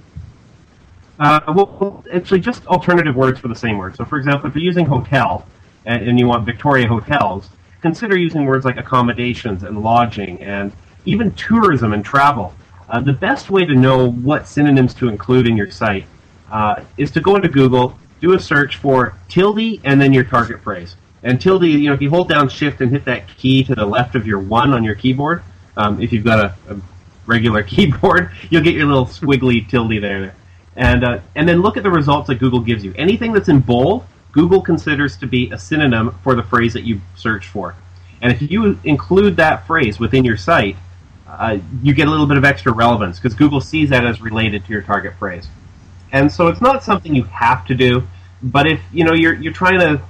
Uh, 1.19 1.41
well, 1.55 2.05
actually, 2.13 2.41
just 2.41 2.67
alternative 2.67 3.15
words 3.15 3.39
for 3.39 3.49
the 3.49 3.55
same 3.55 3.79
word. 3.79 3.97
So, 3.97 4.05
for 4.05 4.19
example, 4.19 4.49
if 4.49 4.55
you're 4.55 4.65
using 4.65 4.87
hotel 4.87 5.47
and, 5.85 6.19
you 6.19 6.27
want 6.27 6.47
Victoria 6.47 6.89
hotels, 6.89 7.51
consider 7.81 8.17
using 8.17 8.45
words 8.45 8.65
like 8.65 8.77
accommodations 8.77 9.63
and 9.63 9.83
lodging 9.83 10.41
and 10.43 10.73
even 11.05 11.33
tourism 11.33 11.93
and 11.93 12.05
travel. 12.05 12.55
Uh, 12.89 13.01
the 13.01 13.13
best 13.13 13.51
way 13.51 13.65
to 13.65 13.75
know 13.75 14.11
what 14.11 14.47
synonyms 14.47 14.95
to 14.95 15.09
include 15.09 15.49
in 15.49 15.57
your 15.57 15.71
site 15.71 16.07
uh, 16.51 16.83
is 16.97 17.11
to 17.11 17.21
go 17.21 17.37
into 17.37 17.49
Google, 17.49 17.99
do 18.21 18.35
a 18.35 18.41
search 18.41 18.77
for 18.77 19.17
tilde, 19.29 19.81
and 19.85 20.01
then 20.01 20.13
your 20.13 20.25
target 20.25 20.61
phrase. 20.63 20.97
And 21.23 21.41
tilde, 21.41 21.65
you 21.65 21.89
know, 21.89 21.95
if 21.95 22.03
you 22.03 22.11
hold 22.11 22.29
down 22.29 22.49
Shift 22.49 22.81
and 22.81 22.91
hit 22.91 23.05
that 23.05 23.29
key 23.29 23.65
to 23.65 23.75
the 23.75 23.87
left 23.87 24.15
of 24.15 24.27
your 24.27 24.41
one 24.41 24.73
on 24.73 24.85
your 24.85 24.95
keyboard, 24.95 25.43
um, 25.77 26.01
if 26.01 26.13
you've 26.13 26.25
got 26.25 26.39
a, 26.39 26.75
a, 26.75 26.81
regular 27.25 27.63
keyboard, 27.75 28.31
you'll 28.51 28.63
get 28.63 28.75
your 28.75 28.87
little 28.87 29.07
squiggly 29.07 29.67
tilde 29.69 30.03
there. 30.03 30.35
And 30.77 31.05
uh, 31.05 31.21
and 31.35 31.49
then 31.49 31.61
look 31.61 31.77
at 31.77 31.83
the 31.83 31.91
results 31.91 32.29
that 32.29 32.37
Google 32.37 32.61
gives 32.61 32.85
you. 32.85 32.95
Anything 32.97 33.33
that's 33.33 33.49
in 33.49 33.61
bold, 33.61 34.07
Google 34.33 34.63
considers 34.63 35.17
to 35.19 35.27
be 35.27 35.51
a 35.51 35.59
synonym 35.59 36.17
for 36.23 36.35
the 36.35 36.43
phrase 36.43 36.73
that 36.73 36.85
you 36.85 37.01
search 37.15 37.47
for. 37.47 37.75
And 38.23 38.33
if 38.33 38.51
you 38.51 38.79
include 38.85 39.37
that 39.37 39.67
phrase 39.67 39.99
within 39.99 40.25
your 40.25 40.37
site, 40.37 40.77
uh, 41.29 41.59
you 41.83 41.93
get 41.93 42.09
a 42.09 42.11
little 42.11 42.27
bit 42.27 42.37
of 42.37 42.45
extra 42.45 42.73
relevance 42.73 43.19
because 43.19 43.35
Google 43.35 43.61
sees 43.61 43.91
that 43.91 44.07
as 44.07 44.21
related 44.21 44.65
to 44.65 44.73
your 44.73 44.83
target 44.83 45.15
phrase. 45.19 45.49
And 46.13 46.31
so 46.31 46.49
it's 46.49 46.61
not 46.61 46.83
something 46.85 47.15
you 47.15 47.25
have 47.25 47.67
to 47.67 47.75
do, 47.75 48.07
but 48.43 48.67
if 48.67 48.81
you 48.93 49.05
know 49.05 49.13
you're 49.13 49.35
you're 49.35 49.53
trying 49.53 49.81
to 49.81 50.03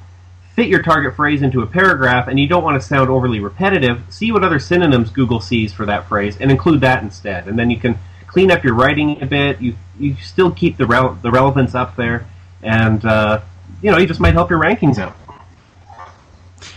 fit 0.55 0.69
your 0.69 0.83
target 0.83 1.17
phrase 1.17 1.43
into 1.43 1.63
a 1.63 1.67
paragraph 1.67 2.29
and 2.29 2.39
you 2.39 2.47
don't 2.47 2.63
want 2.63 2.81
to 2.81 2.87
sound 2.87 3.09
overly 3.09 3.41
repetitive, 3.41 4.03
see 4.11 4.33
what 4.33 4.45
other 4.45 4.59
synonyms 4.59 5.11
Google 5.11 5.41
sees 5.41 5.73
for 5.73 5.87
that 5.87 6.07
phrase 6.09 6.37
and 6.39 6.51
include 6.51 6.81
that 6.83 7.03
instead. 7.03 7.49
And 7.49 7.59
then 7.59 7.71
you 7.71 7.79
can 7.79 7.99
clean 8.33 8.51
up 8.51 8.65
your 8.65 8.75
writing 8.75 9.23
a 9.23 9.27
bit. 9.27 9.61
You 9.61 9.77
you 9.99 10.17
still 10.17 10.51
keep 10.51 10.77
the 10.77 10.87
the 11.23 11.31
relevance 11.31 11.75
up 11.75 11.97
there, 11.97 12.27
and 12.63 13.05
uh, 13.05 13.41
you 13.83 13.91
know 13.91 13.99
you 13.99 14.07
just 14.07 14.21
might 14.21 14.35
help 14.35 14.51
your 14.51 14.61
rankings 14.61 14.99
out. 14.99 15.17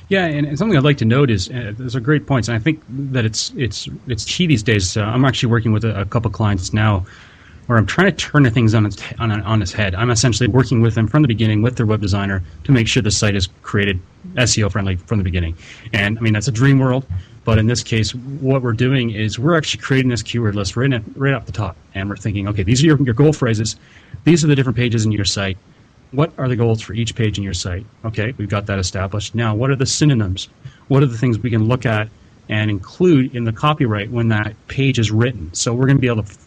Yeah, 0.08 0.26
and, 0.26 0.46
and 0.46 0.58
something 0.58 0.78
I'd 0.78 0.84
like 0.84 1.00
to 1.00 1.06
note 1.06 1.32
is 1.32 1.50
uh, 1.50 1.74
those 1.76 1.96
are 1.96 2.00
great 2.00 2.28
points, 2.28 2.48
and 2.48 2.56
I 2.56 2.60
think 2.60 2.84
that 2.90 3.26
it's 3.26 3.52
it's 3.56 3.88
it's 4.08 4.26
key 4.26 4.46
these 4.46 4.64
days. 4.64 4.98
Uh, 4.98 5.04
I'm 5.04 5.26
actually 5.26 5.50
working 5.50 5.72
with 5.72 5.84
a, 5.84 6.02
a 6.02 6.06
couple 6.06 6.30
clients 6.30 6.74
now 6.74 7.06
where 7.66 7.80
I'm 7.80 7.88
trying 7.88 8.08
to 8.08 8.16
turn 8.16 8.44
the 8.44 8.52
things 8.52 8.76
on 8.76 8.86
its 8.86 9.02
on, 9.18 9.32
on 9.32 9.62
its 9.62 9.72
head. 9.72 9.96
I'm 9.96 10.12
essentially 10.12 10.48
working 10.48 10.82
with 10.82 10.94
them 10.94 11.08
from 11.08 11.22
the 11.24 11.28
beginning 11.28 11.62
with 11.62 11.78
their 11.78 11.86
web 11.86 12.02
designer 12.02 12.44
to 12.66 12.72
make 12.72 12.88
sure 12.88 13.02
the 13.02 13.12
site 13.12 13.36
is 13.36 13.48
created 13.64 14.00
SEO 14.36 14.72
friendly 14.72 14.98
from 14.98 15.18
the 15.18 15.24
beginning. 15.24 15.58
And 15.94 16.18
I 16.18 16.22
mean 16.22 16.34
that's 16.34 16.48
a 16.48 16.52
dream 16.52 16.78
world, 16.78 17.06
but 17.46 17.60
in 17.60 17.68
this 17.68 17.84
case, 17.84 18.14
what 18.14 18.64
we're 18.64 18.74
doing 18.74 19.12
is 19.12 19.38
we're 19.40 19.56
actually 19.56 19.82
creating 19.82 20.10
this 20.10 20.24
keyword 20.24 20.56
list 20.56 20.76
right 20.76 20.92
at, 20.92 21.04
right 21.16 21.34
off 21.34 21.46
the 21.46 21.52
top, 21.52 21.78
and 21.94 22.10
we're 22.10 22.18
thinking, 22.18 22.48
okay, 22.48 22.64
these 22.64 22.84
are 22.84 22.88
your, 22.88 23.02
your 23.04 23.14
goal 23.14 23.32
phrases, 23.32 23.76
these 24.24 24.44
are 24.44 24.48
the 24.48 24.56
different 24.56 24.76
pages 24.76 25.06
in 25.06 25.12
your 25.12 25.26
site. 25.26 25.58
What 26.12 26.34
are 26.38 26.50
the 26.50 26.56
goals 26.56 26.82
for 26.82 26.94
each 26.94 27.16
page 27.16 27.38
in 27.38 27.44
your 27.44 27.54
site? 27.54 27.86
Okay, 28.04 28.34
we've 28.38 28.50
got 28.50 28.66
that 28.66 28.80
established. 28.80 29.36
Now, 29.36 29.54
what 29.54 29.70
are 29.70 29.76
the 29.76 29.86
synonyms? 29.86 30.50
What 30.88 31.04
are 31.04 31.08
the 31.08 31.18
things 31.18 31.38
we 31.38 31.50
can 31.50 31.68
look 31.68 31.86
at 31.86 32.10
and 32.50 32.70
include 32.70 33.36
in 33.36 33.44
the 33.44 33.54
copyright 33.54 34.10
when 34.10 34.30
that 34.30 34.56
page 34.68 34.98
is 34.98 35.12
written? 35.12 35.54
So 35.54 35.74
we're 35.74 35.86
going 35.86 35.98
to 35.98 36.02
be 36.02 36.08
able 36.08 36.24
to 36.24 36.38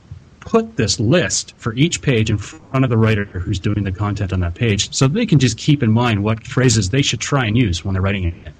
put 0.40 0.76
this 0.76 0.98
list 0.98 1.54
for 1.58 1.74
each 1.74 2.00
page 2.02 2.30
in 2.30 2.38
front 2.38 2.84
of 2.84 2.90
the 2.90 2.96
writer 2.96 3.24
who's 3.24 3.58
doing 3.58 3.84
the 3.84 3.92
content 3.92 4.32
on 4.32 4.40
that 4.40 4.54
page 4.54 4.92
so 4.94 5.06
they 5.06 5.26
can 5.26 5.38
just 5.38 5.58
keep 5.58 5.82
in 5.82 5.92
mind 5.92 6.24
what 6.24 6.44
phrases 6.46 6.90
they 6.90 7.02
should 7.02 7.20
try 7.20 7.44
and 7.44 7.56
use 7.56 7.84
when 7.84 7.92
they're 7.92 8.02
writing 8.02 8.24
it. 8.24 8.52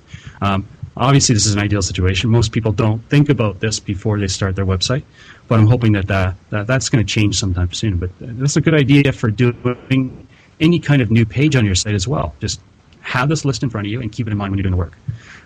Um, 0.43 0.69
obviously, 0.99 1.35
this 1.35 1.47
is 1.47 1.55
an 1.55 1.61
ideal 1.61 1.83
situation. 1.83 2.31
Most 2.31 2.53
people 2.53 2.73
don't 2.73 3.01
think 3.09 3.29
about 3.29 3.61
this 3.61 3.81
before 3.81 4.19
they 4.19 4.29
start 4.29 4.57
their 4.57 4.67
website, 4.67 5.03
but 5.47 5.59
I'm 5.59 5.67
hoping 5.67 5.93
that, 5.93 6.07
that, 6.09 6.35
that 6.51 6.67
that's 6.67 6.89
going 6.89 7.05
to 7.05 7.11
change 7.11 7.39
sometime 7.39 7.73
soon. 7.73 7.97
But 7.97 8.11
that's 8.21 8.57
a 8.57 8.61
good 8.61 8.75
idea 8.75 9.13
for 9.13 9.31
doing 9.31 10.27
any 10.61 10.79
kind 10.79 11.01
of 11.01 11.11
new 11.11 11.25
page 11.25 11.57
on 11.57 11.65
your 11.65 11.75
site 11.75 11.95
as 11.95 12.07
well. 12.07 12.35
Just 12.41 12.61
have 13.01 13.29
this 13.29 13.45
list 13.45 13.63
in 13.63 13.71
front 13.71 13.87
of 13.87 13.93
you 13.93 14.01
and 14.01 14.13
keep 14.13 14.27
it 14.27 14.31
in 14.31 14.37
mind 14.37 14.51
when 14.51 14.59
you're 14.59 14.65
doing 14.65 14.73
the 14.73 14.77
work. 14.77 14.97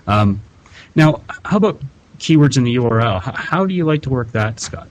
Um, 0.06 0.40
now, 0.94 1.22
how 1.44 1.58
about 1.58 1.80
keywords 2.18 2.56
in 2.56 2.64
the 2.64 2.76
URL? 2.76 3.20
How, 3.20 3.32
how 3.32 3.66
do 3.66 3.74
you 3.74 3.84
like 3.84 4.02
to 4.02 4.10
work 4.10 4.32
that, 4.32 4.58
Scott? 4.58 4.88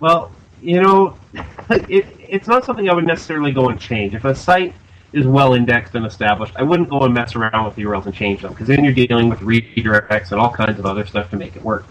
Well, 0.00 0.32
you 0.62 0.80
know, 0.80 1.16
it, 1.70 2.06
it's 2.18 2.48
not 2.48 2.64
something 2.64 2.88
I 2.88 2.94
would 2.94 3.06
necessarily 3.06 3.52
go 3.52 3.68
and 3.68 3.80
change. 3.80 4.14
If 4.14 4.24
a 4.24 4.34
site 4.34 4.74
is 5.12 5.26
well 5.26 5.54
indexed 5.54 5.94
and 5.94 6.06
established, 6.06 6.54
I 6.56 6.62
wouldn't 6.62 6.88
go 6.88 7.02
and 7.02 7.14
mess 7.14 7.34
around 7.34 7.64
with 7.64 7.76
the 7.76 7.82
URLs 7.82 8.06
and 8.06 8.14
change 8.14 8.42
them 8.42 8.52
because 8.52 8.68
then 8.68 8.84
you're 8.84 8.94
dealing 8.94 9.28
with 9.28 9.40
redirects 9.40 10.32
and 10.32 10.40
all 10.40 10.50
kinds 10.50 10.78
of 10.78 10.86
other 10.86 11.06
stuff 11.06 11.30
to 11.30 11.36
make 11.36 11.56
it 11.56 11.62
work. 11.62 11.84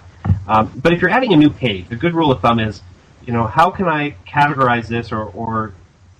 Um, 0.47 0.71
but 0.81 0.93
if 0.93 1.01
you're 1.01 1.09
adding 1.09 1.33
a 1.33 1.37
new 1.37 1.49
page, 1.49 1.85
a 1.91 1.95
good 1.95 2.13
rule 2.13 2.31
of 2.31 2.41
thumb 2.41 2.59
is, 2.59 2.81
you 3.25 3.33
know, 3.33 3.45
how 3.45 3.69
can 3.69 3.87
I 3.87 4.15
categorize 4.27 4.87
this 4.87 5.11
or, 5.11 5.23
or 5.23 5.73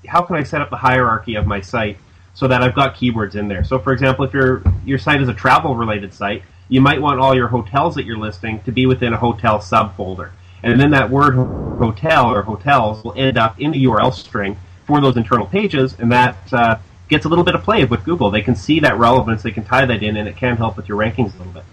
how 0.08 0.22
can 0.22 0.36
I 0.36 0.44
set 0.44 0.62
up 0.62 0.70
the 0.70 0.78
hierarchy 0.78 1.36
of 1.36 1.48
my 1.48 1.62
site 1.62 1.98
so 2.34 2.48
that 2.48 2.62
I've 2.62 2.76
got 2.76 2.96
keywords 2.96 3.36
in 3.36 3.48
there? 3.48 3.64
So, 3.64 3.80
for 3.80 3.94
example, 3.94 4.26
if 4.26 4.34
your 4.34 4.64
your 4.86 4.98
site 4.98 5.22
is 5.22 5.30
a 5.30 5.34
travel 5.34 5.76
related 5.76 6.14
site, 6.14 6.44
you 6.68 6.82
might 6.82 7.02
want 7.02 7.20
all 7.20 7.36
your 7.36 7.48
hotels 7.48 7.96
that 7.96 8.06
you're 8.06 8.18
listing 8.18 8.62
to 8.64 8.72
be 8.72 8.86
within 8.86 9.14
a 9.14 9.18
hotel 9.18 9.60
subfolder 9.60 10.32
and 10.64 10.80
then 10.80 10.92
that 10.92 11.10
word 11.10 11.36
hotel 11.36 12.32
or 12.32 12.42
hotels 12.42 13.04
will 13.04 13.14
end 13.16 13.38
up 13.38 13.60
in 13.60 13.72
the 13.72 13.86
URL 13.86 14.14
string 14.14 14.58
for 14.86 15.00
those 15.00 15.18
internal 15.18 15.46
pages, 15.46 15.96
and 16.00 16.12
that 16.12 16.38
uh, 16.52 16.78
gets 17.10 17.26
a 17.26 17.30
little 17.30 17.44
bit 17.44 17.56
of 17.56 17.64
play 17.64 17.84
with 17.86 18.04
Google. 18.04 18.32
They 18.32 18.42
can 18.42 18.56
see 18.56 18.80
that 18.82 18.98
relevance, 18.98 19.44
they 19.44 19.52
can 19.52 19.66
tie 19.66 19.86
that 19.86 20.04
in, 20.04 20.16
and 20.18 20.28
it 20.28 20.38
can 20.38 20.58
help 20.58 20.78
with 20.78 20.88
your 20.88 20.98
rankings 20.98 21.34
a 21.36 21.38
little 21.38 21.54
bit. 21.54 21.64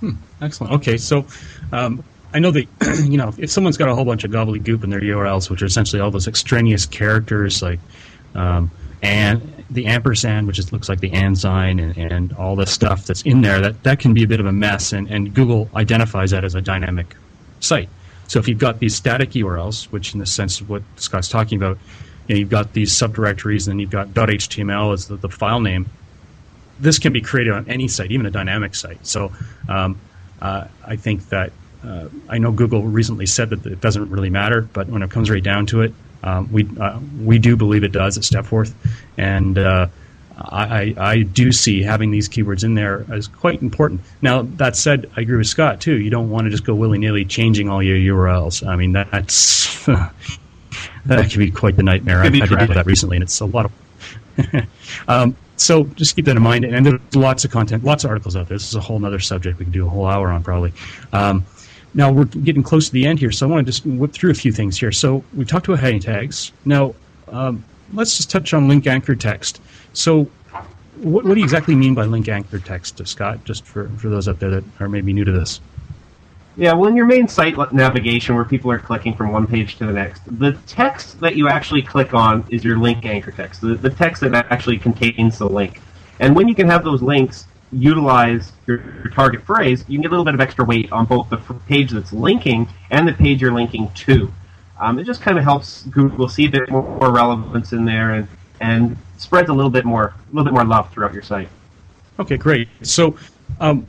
Hmm, 0.00 0.10
excellent. 0.40 0.74
Okay, 0.74 0.96
so 0.96 1.26
um, 1.72 2.04
I 2.34 2.38
know 2.38 2.50
that 2.50 2.66
you 3.08 3.16
know 3.16 3.32
if 3.38 3.50
someone's 3.50 3.76
got 3.76 3.88
a 3.88 3.94
whole 3.94 4.04
bunch 4.04 4.24
of 4.24 4.30
gobbledygook 4.30 4.84
in 4.84 4.90
their 4.90 5.00
URLs, 5.00 5.50
which 5.50 5.62
are 5.62 5.66
essentially 5.66 6.00
all 6.00 6.10
those 6.10 6.28
extraneous 6.28 6.86
characters 6.86 7.62
like 7.62 7.80
um, 8.34 8.70
and 9.02 9.64
the 9.70 9.86
ampersand, 9.86 10.46
which 10.46 10.72
looks 10.72 10.88
like 10.88 11.00
the 11.00 11.12
and 11.12 11.38
sign, 11.38 11.78
and, 11.80 11.96
and 11.96 12.32
all 12.34 12.54
the 12.54 12.66
stuff 12.66 13.06
that's 13.06 13.22
in 13.22 13.40
there, 13.40 13.60
that 13.60 13.82
that 13.82 13.98
can 13.98 14.14
be 14.14 14.22
a 14.22 14.28
bit 14.28 14.40
of 14.40 14.46
a 14.46 14.52
mess, 14.52 14.92
and, 14.92 15.10
and 15.10 15.34
Google 15.34 15.68
identifies 15.74 16.30
that 16.30 16.44
as 16.44 16.54
a 16.54 16.60
dynamic 16.60 17.16
site. 17.60 17.88
So 18.28 18.38
if 18.38 18.48
you've 18.48 18.58
got 18.58 18.78
these 18.78 18.94
static 18.94 19.30
URLs, 19.30 19.84
which 19.86 20.14
in 20.14 20.20
the 20.20 20.26
sense 20.26 20.60
of 20.60 20.70
what 20.70 20.82
Scott's 20.96 21.28
talking 21.28 21.58
about, 21.58 21.78
you 22.26 22.34
know, 22.34 22.38
you've 22.38 22.50
got 22.50 22.72
these 22.72 22.92
subdirectories 22.92 23.68
and 23.68 23.80
you've 23.80 23.90
got 23.90 24.08
.html 24.08 24.92
as 24.92 25.06
the, 25.06 25.16
the 25.16 25.28
file 25.28 25.60
name. 25.60 25.88
This 26.80 26.98
can 26.98 27.12
be 27.12 27.20
created 27.20 27.52
on 27.52 27.68
any 27.68 27.88
site, 27.88 28.10
even 28.10 28.26
a 28.26 28.30
dynamic 28.30 28.74
site. 28.74 29.06
So 29.06 29.32
um, 29.68 30.00
uh, 30.40 30.66
I 30.86 30.96
think 30.96 31.28
that 31.28 31.52
uh, 31.84 32.08
I 32.28 32.38
know 32.38 32.52
Google 32.52 32.82
recently 32.82 33.26
said 33.26 33.50
that 33.50 33.66
it 33.66 33.80
doesn't 33.80 34.10
really 34.10 34.30
matter, 34.30 34.62
but 34.62 34.88
when 34.88 35.02
it 35.02 35.10
comes 35.10 35.30
right 35.30 35.42
down 35.42 35.66
to 35.66 35.82
it, 35.82 35.92
um, 36.22 36.52
we 36.52 36.68
uh, 36.78 37.00
we 37.20 37.38
do 37.38 37.56
believe 37.56 37.82
it 37.82 37.90
does 37.90 38.16
at 38.16 38.22
Stepforth, 38.22 38.72
and 39.16 39.58
uh, 39.58 39.88
I, 40.38 40.94
I 40.96 41.22
do 41.22 41.52
see 41.52 41.82
having 41.82 42.10
these 42.10 42.28
keywords 42.28 42.64
in 42.64 42.74
there 42.74 43.04
as 43.10 43.28
quite 43.28 43.60
important. 43.60 44.00
Now 44.22 44.42
that 44.42 44.76
said, 44.76 45.10
I 45.16 45.22
agree 45.22 45.36
with 45.36 45.48
Scott 45.48 45.80
too. 45.80 45.98
You 45.98 46.10
don't 46.10 46.30
want 46.30 46.46
to 46.46 46.50
just 46.50 46.64
go 46.64 46.74
willy 46.74 46.98
nilly 46.98 47.24
changing 47.24 47.68
all 47.68 47.82
your 47.82 47.96
URLs. 48.16 48.66
I 48.66 48.76
mean 48.76 48.92
that's 48.92 49.88
that 51.06 51.30
can 51.30 51.38
be 51.38 51.50
quite 51.50 51.76
the 51.76 51.82
nightmare. 51.82 52.22
I've 52.22 52.34
had 52.34 52.48
to 52.48 52.56
with 52.56 52.74
that 52.74 52.86
recently, 52.86 53.16
and 53.16 53.22
it's 53.22 53.40
a 53.40 53.46
lot 53.46 53.66
of. 53.66 54.66
um, 55.08 55.36
so 55.56 55.84
just 55.84 56.16
keep 56.16 56.24
that 56.24 56.36
in 56.36 56.42
mind. 56.42 56.64
And 56.64 56.84
there's 56.84 57.00
lots 57.14 57.44
of 57.44 57.50
content, 57.50 57.84
lots 57.84 58.04
of 58.04 58.10
articles 58.10 58.36
out 58.36 58.48
there. 58.48 58.56
This 58.56 58.68
is 58.68 58.74
a 58.74 58.80
whole 58.80 59.04
other 59.04 59.20
subject 59.20 59.58
we 59.58 59.64
could 59.64 59.72
do 59.72 59.86
a 59.86 59.90
whole 59.90 60.06
hour 60.06 60.28
on 60.28 60.42
probably. 60.42 60.72
Um, 61.12 61.44
now 61.94 62.10
we're 62.10 62.24
getting 62.24 62.62
close 62.62 62.86
to 62.86 62.92
the 62.92 63.06
end 63.06 63.18
here, 63.18 63.30
so 63.30 63.46
I 63.46 63.50
want 63.50 63.66
to 63.66 63.70
just 63.70 63.84
whip 63.84 64.12
through 64.12 64.30
a 64.30 64.34
few 64.34 64.52
things 64.52 64.78
here. 64.78 64.92
So 64.92 65.22
we 65.34 65.44
talked 65.44 65.68
about 65.68 65.80
heading 65.80 66.00
tags. 66.00 66.52
Now 66.64 66.94
um, 67.28 67.64
let's 67.92 68.16
just 68.16 68.30
touch 68.30 68.54
on 68.54 68.68
link 68.68 68.86
anchored 68.86 69.20
text. 69.20 69.60
So 69.92 70.28
what, 70.96 71.24
what, 71.24 71.34
do 71.34 71.40
you 71.40 71.44
exactly 71.44 71.74
mean 71.74 71.94
by 71.94 72.04
link 72.04 72.28
anchored 72.28 72.64
text, 72.64 73.06
Scott? 73.06 73.44
Just 73.44 73.64
for, 73.64 73.88
for 73.90 74.08
those 74.08 74.28
out 74.28 74.38
there 74.38 74.50
that 74.50 74.64
are 74.80 74.88
maybe 74.88 75.12
new 75.12 75.24
to 75.24 75.32
this. 75.32 75.60
Yeah, 76.56 76.74
well, 76.74 76.88
in 76.88 76.96
your 76.96 77.06
main 77.06 77.28
site 77.28 77.56
navigation 77.72 78.34
where 78.34 78.44
people 78.44 78.70
are 78.70 78.78
clicking 78.78 79.14
from 79.14 79.32
one 79.32 79.46
page 79.46 79.76
to 79.76 79.86
the 79.86 79.92
next, 79.92 80.22
the 80.38 80.52
text 80.66 81.18
that 81.20 81.34
you 81.34 81.48
actually 81.48 81.80
click 81.82 82.12
on 82.12 82.44
is 82.50 82.62
your 82.62 82.76
link 82.76 83.06
anchor 83.06 83.30
text, 83.30 83.62
the, 83.62 83.74
the 83.74 83.88
text 83.88 84.20
that 84.20 84.34
actually 84.50 84.78
contains 84.78 85.38
the 85.38 85.48
link. 85.48 85.80
And 86.20 86.36
when 86.36 86.48
you 86.48 86.54
can 86.54 86.68
have 86.68 86.84
those 86.84 87.00
links 87.00 87.46
utilize 87.72 88.52
your, 88.66 88.82
your, 89.02 89.10
target 89.12 89.42
phrase, 89.42 89.82
you 89.88 89.96
can 89.96 90.02
get 90.02 90.08
a 90.08 90.10
little 90.10 90.26
bit 90.26 90.34
of 90.34 90.40
extra 90.40 90.62
weight 90.62 90.92
on 90.92 91.06
both 91.06 91.30
the 91.30 91.38
page 91.66 91.90
that's 91.90 92.12
linking 92.12 92.68
and 92.90 93.08
the 93.08 93.14
page 93.14 93.40
you're 93.40 93.52
linking 93.52 93.90
to. 93.92 94.30
Um, 94.78 94.98
it 94.98 95.04
just 95.04 95.22
kind 95.22 95.38
of 95.38 95.44
helps 95.44 95.84
Google 95.84 96.28
see 96.28 96.46
a 96.46 96.50
bit 96.50 96.68
more, 96.70 96.82
more 96.82 97.10
relevance 97.10 97.72
in 97.72 97.86
there 97.86 98.14
and, 98.14 98.28
and 98.60 98.96
spreads 99.16 99.48
a 99.48 99.52
little 99.54 99.70
bit 99.70 99.84
more 99.84 100.06
a 100.06 100.36
little 100.36 100.44
bit 100.44 100.52
more 100.52 100.64
love 100.64 100.92
throughout 100.92 101.14
your 101.14 101.22
site. 101.22 101.48
Okay, 102.18 102.36
great. 102.36 102.68
So 102.82 103.16
um, 103.60 103.86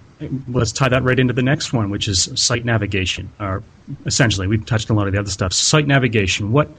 let's 0.47 0.71
tie 0.71 0.89
that 0.89 1.03
right 1.03 1.19
into 1.19 1.33
the 1.33 1.41
next 1.41 1.73
one, 1.73 1.89
which 1.89 2.07
is 2.07 2.29
site 2.35 2.65
navigation. 2.65 3.29
Or 3.39 3.63
essentially, 4.05 4.47
we've 4.47 4.65
touched 4.65 4.89
on 4.89 4.97
a 4.97 4.99
lot 4.99 5.07
of 5.07 5.13
the 5.13 5.19
other 5.19 5.29
stuff. 5.29 5.53
Site 5.53 5.87
navigation. 5.87 6.51
What 6.51 6.69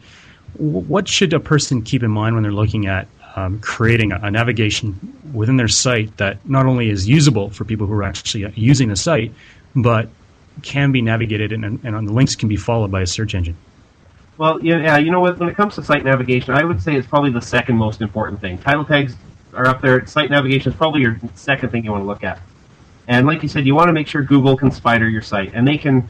what 0.56 1.08
should 1.08 1.32
a 1.32 1.40
person 1.40 1.82
keep 1.82 2.02
in 2.02 2.10
mind 2.10 2.34
when 2.34 2.42
they're 2.44 2.52
looking 2.52 2.86
at 2.86 3.08
um, 3.36 3.58
creating 3.60 4.12
a, 4.12 4.20
a, 4.22 4.30
navigation 4.30 4.94
within 5.32 5.56
their 5.56 5.66
site 5.66 6.16
that 6.18 6.38
not 6.48 6.66
only 6.66 6.90
is 6.90 7.08
usable 7.08 7.50
for 7.50 7.64
people 7.64 7.88
who 7.88 7.94
are 7.94 8.04
actually 8.04 8.48
using 8.54 8.88
the 8.88 8.94
site, 8.94 9.32
but 9.74 10.08
can 10.62 10.92
be 10.92 11.02
navigated 11.02 11.52
and, 11.52 11.64
and 11.64 12.08
the 12.08 12.12
links 12.12 12.36
can 12.36 12.48
be 12.48 12.56
followed 12.56 12.92
by 12.92 13.02
a 13.02 13.06
search 13.06 13.34
engine. 13.34 13.56
Well, 14.38 14.62
yeah, 14.62 14.98
you 14.98 15.10
know? 15.10 15.20
When 15.20 15.48
it 15.48 15.56
comes 15.56 15.76
to 15.76 15.82
site 15.82 16.04
navigation, 16.04 16.54
I 16.54 16.64
would 16.64 16.82
say 16.82 16.96
it's 16.96 17.06
probably 17.06 17.30
the 17.30 17.40
second 17.40 17.76
most 17.76 18.00
important 18.00 18.40
thing. 18.40 18.58
Title 18.58 18.84
tags 18.84 19.16
are 19.52 19.66
up 19.66 19.80
there. 19.80 20.04
Site 20.06 20.30
navigation 20.30 20.72
is 20.72 20.78
probably 20.78 21.02
your 21.02 21.18
second 21.34 21.70
thing 21.70 21.84
you 21.84 21.92
want 21.92 22.02
to 22.02 22.06
look 22.06 22.24
at. 22.24 22.40
And 23.08 23.26
like 23.26 23.42
you 23.42 23.48
said, 23.48 23.66
you 23.66 23.74
want 23.74 23.88
to 23.88 23.92
make 23.92 24.06
sure 24.06 24.22
Google 24.22 24.56
can 24.56 24.70
spider 24.70 25.08
your 25.08 25.22
site, 25.22 25.52
and 25.54 25.66
they 25.66 25.76
can 25.76 26.08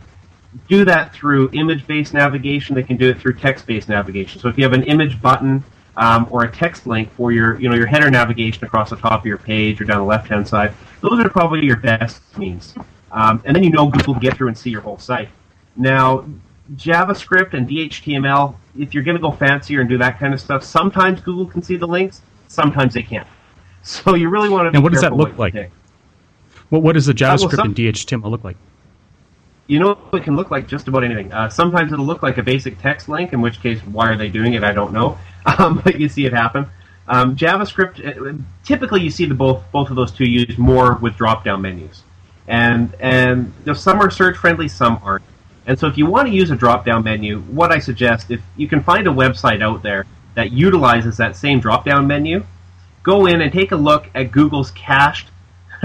do 0.69 0.85
that 0.85 1.13
through 1.13 1.51
image-based 1.53 2.15
navigation. 2.15 2.75
They 2.75 2.83
can 2.83 2.97
do 2.97 3.11
it 3.11 3.21
through 3.21 3.35
text-based 3.35 3.89
navigation. 3.89 4.41
So 4.41 4.49
if 4.49 4.57
you 4.57 4.65
have 4.65 4.73
an 4.73 4.85
image 4.85 5.21
button 5.21 5.65
um, 5.97 6.29
or 6.31 6.45
a 6.45 6.51
text 6.51 6.87
link 6.87 7.13
for 7.13 7.33
your, 7.33 7.61
you 7.61 7.69
know, 7.69 7.75
your 7.75 7.87
header 7.87 8.11
navigation 8.11 8.65
across 8.65 8.91
the 8.91 8.97
top 8.97 9.21
of 9.21 9.27
your 9.27 9.39
page 9.39 9.81
or 9.81 9.85
down 9.85 9.99
the 9.99 10.05
left-hand 10.05 10.47
side. 10.47 10.73
Those 11.01 11.21
are 11.21 11.29
probably 11.29 11.65
your 11.65 11.77
best 11.77 12.23
means. 12.39 12.75
Um, 13.13 13.43
and 13.45 13.55
then 13.55 13.63
you 13.63 13.71
know 13.71 13.89
Google 13.89 14.15
can 14.15 14.21
get 14.21 14.37
through 14.37 14.49
and 14.49 14.59
see 14.59 14.71
your 14.71 14.81
whole 14.81 14.99
site. 14.99 15.29
Now, 15.77 16.25
JavaScript 16.77 17.55
and 17.55 17.69
DHTML, 17.69 18.55
if 18.79 18.95
you're 18.95 19.05
going 19.05 19.17
to 19.17 19.21
go 19.21 19.31
fancier 19.31 19.81
and 19.81 19.89
do 19.89 19.99
that 19.99 20.19
kind 20.19 20.35
of 20.35 20.41
stuff, 20.41 20.65
sometimes 20.65 21.21
Google 21.21 21.47
can 21.47 21.63
see 21.63 21.77
the 21.77 21.87
links, 21.87 22.23
sometimes 22.49 22.95
they 22.95 23.03
can't. 23.03 23.27
So 23.87 24.15
you 24.15 24.31
really 24.31 24.49
want 24.49 24.67
to. 24.67 24.71
Now, 24.73 24.81
what 24.83 24.93
does 24.93 25.03
that 25.03 25.13
look 25.13 25.37
like? 25.37 25.71
What 26.71 26.83
what 26.83 26.93
does 26.95 27.07
the 27.07 27.15
JavaScript 27.15 27.45
uh, 27.45 27.47
well, 27.47 27.51
some, 27.51 27.67
and 27.69 27.77
DHTML 27.77 28.31
look 28.31 28.45
like? 28.45 28.57
You 29.67 29.79
know, 29.79 29.99
it 30.13 30.25
can 30.25 30.37
look 30.37 30.51
like 30.51 30.67
just 30.67 30.89
about 30.89 31.05
anything. 31.05 31.33
Uh, 31.33 31.49
sometimes 31.49 31.93
it'll 31.93 32.05
look 32.05 32.23
like 32.23 32.37
a 32.37 32.43
basic 32.43 32.79
text 32.81 33.09
link, 33.09 33.33
in 33.33 33.41
which 33.41 33.61
case, 33.63 33.81
why 33.81 34.11
are 34.11 34.17
they 34.17 34.29
doing 34.29 34.53
it? 34.55 34.63
I 34.63 34.73
don't 34.73 34.93
know. 34.93 35.19
um, 35.59 35.81
but 35.85 35.99
you 35.99 36.09
see 36.09 36.27
it 36.27 36.33
happen. 36.33 36.67
Um, 37.07 37.37
JavaScript, 37.37 38.05
uh, 38.05 38.39
typically 38.65 39.03
you 39.03 39.11
see 39.11 39.27
the 39.27 39.35
both 39.35 39.63
both 39.73 39.91
of 39.91 39.97
those 39.97 40.11
two 40.11 40.25
used 40.25 40.59
more 40.59 40.95
with 40.97 41.17
drop-down 41.17 41.61
menus, 41.63 42.03
and 42.49 42.95
and 42.99 43.53
you 43.61 43.67
know, 43.67 43.73
some 43.75 44.01
are 44.01 44.11
search 44.11 44.37
friendly, 44.37 44.69
some 44.69 45.01
aren't. 45.03 45.25
And 45.67 45.79
so 45.79 45.87
if 45.87 45.97
you 45.97 46.07
want 46.07 46.29
to 46.29 46.35
use 46.35 46.51
a 46.51 46.57
drop-down 46.57 47.05
menu, 47.05 47.41
what 47.41 47.73
I 47.73 47.79
suggest, 47.79 48.31
if 48.31 48.41
you 48.57 48.69
can 48.69 48.83
find 48.83 49.07
a 49.07 49.11
website 49.11 49.63
out 49.63 49.83
there 49.83 50.05
that 50.35 50.53
utilizes 50.53 51.17
that 51.17 51.37
same 51.37 51.61
drop-down 51.61 52.07
menu, 52.07 52.45
go 53.03 53.27
in 53.27 53.41
and 53.41 53.53
take 53.53 53.73
a 53.73 53.77
look 53.77 54.09
at 54.15 54.31
Google's 54.31 54.71
cached. 54.73 55.29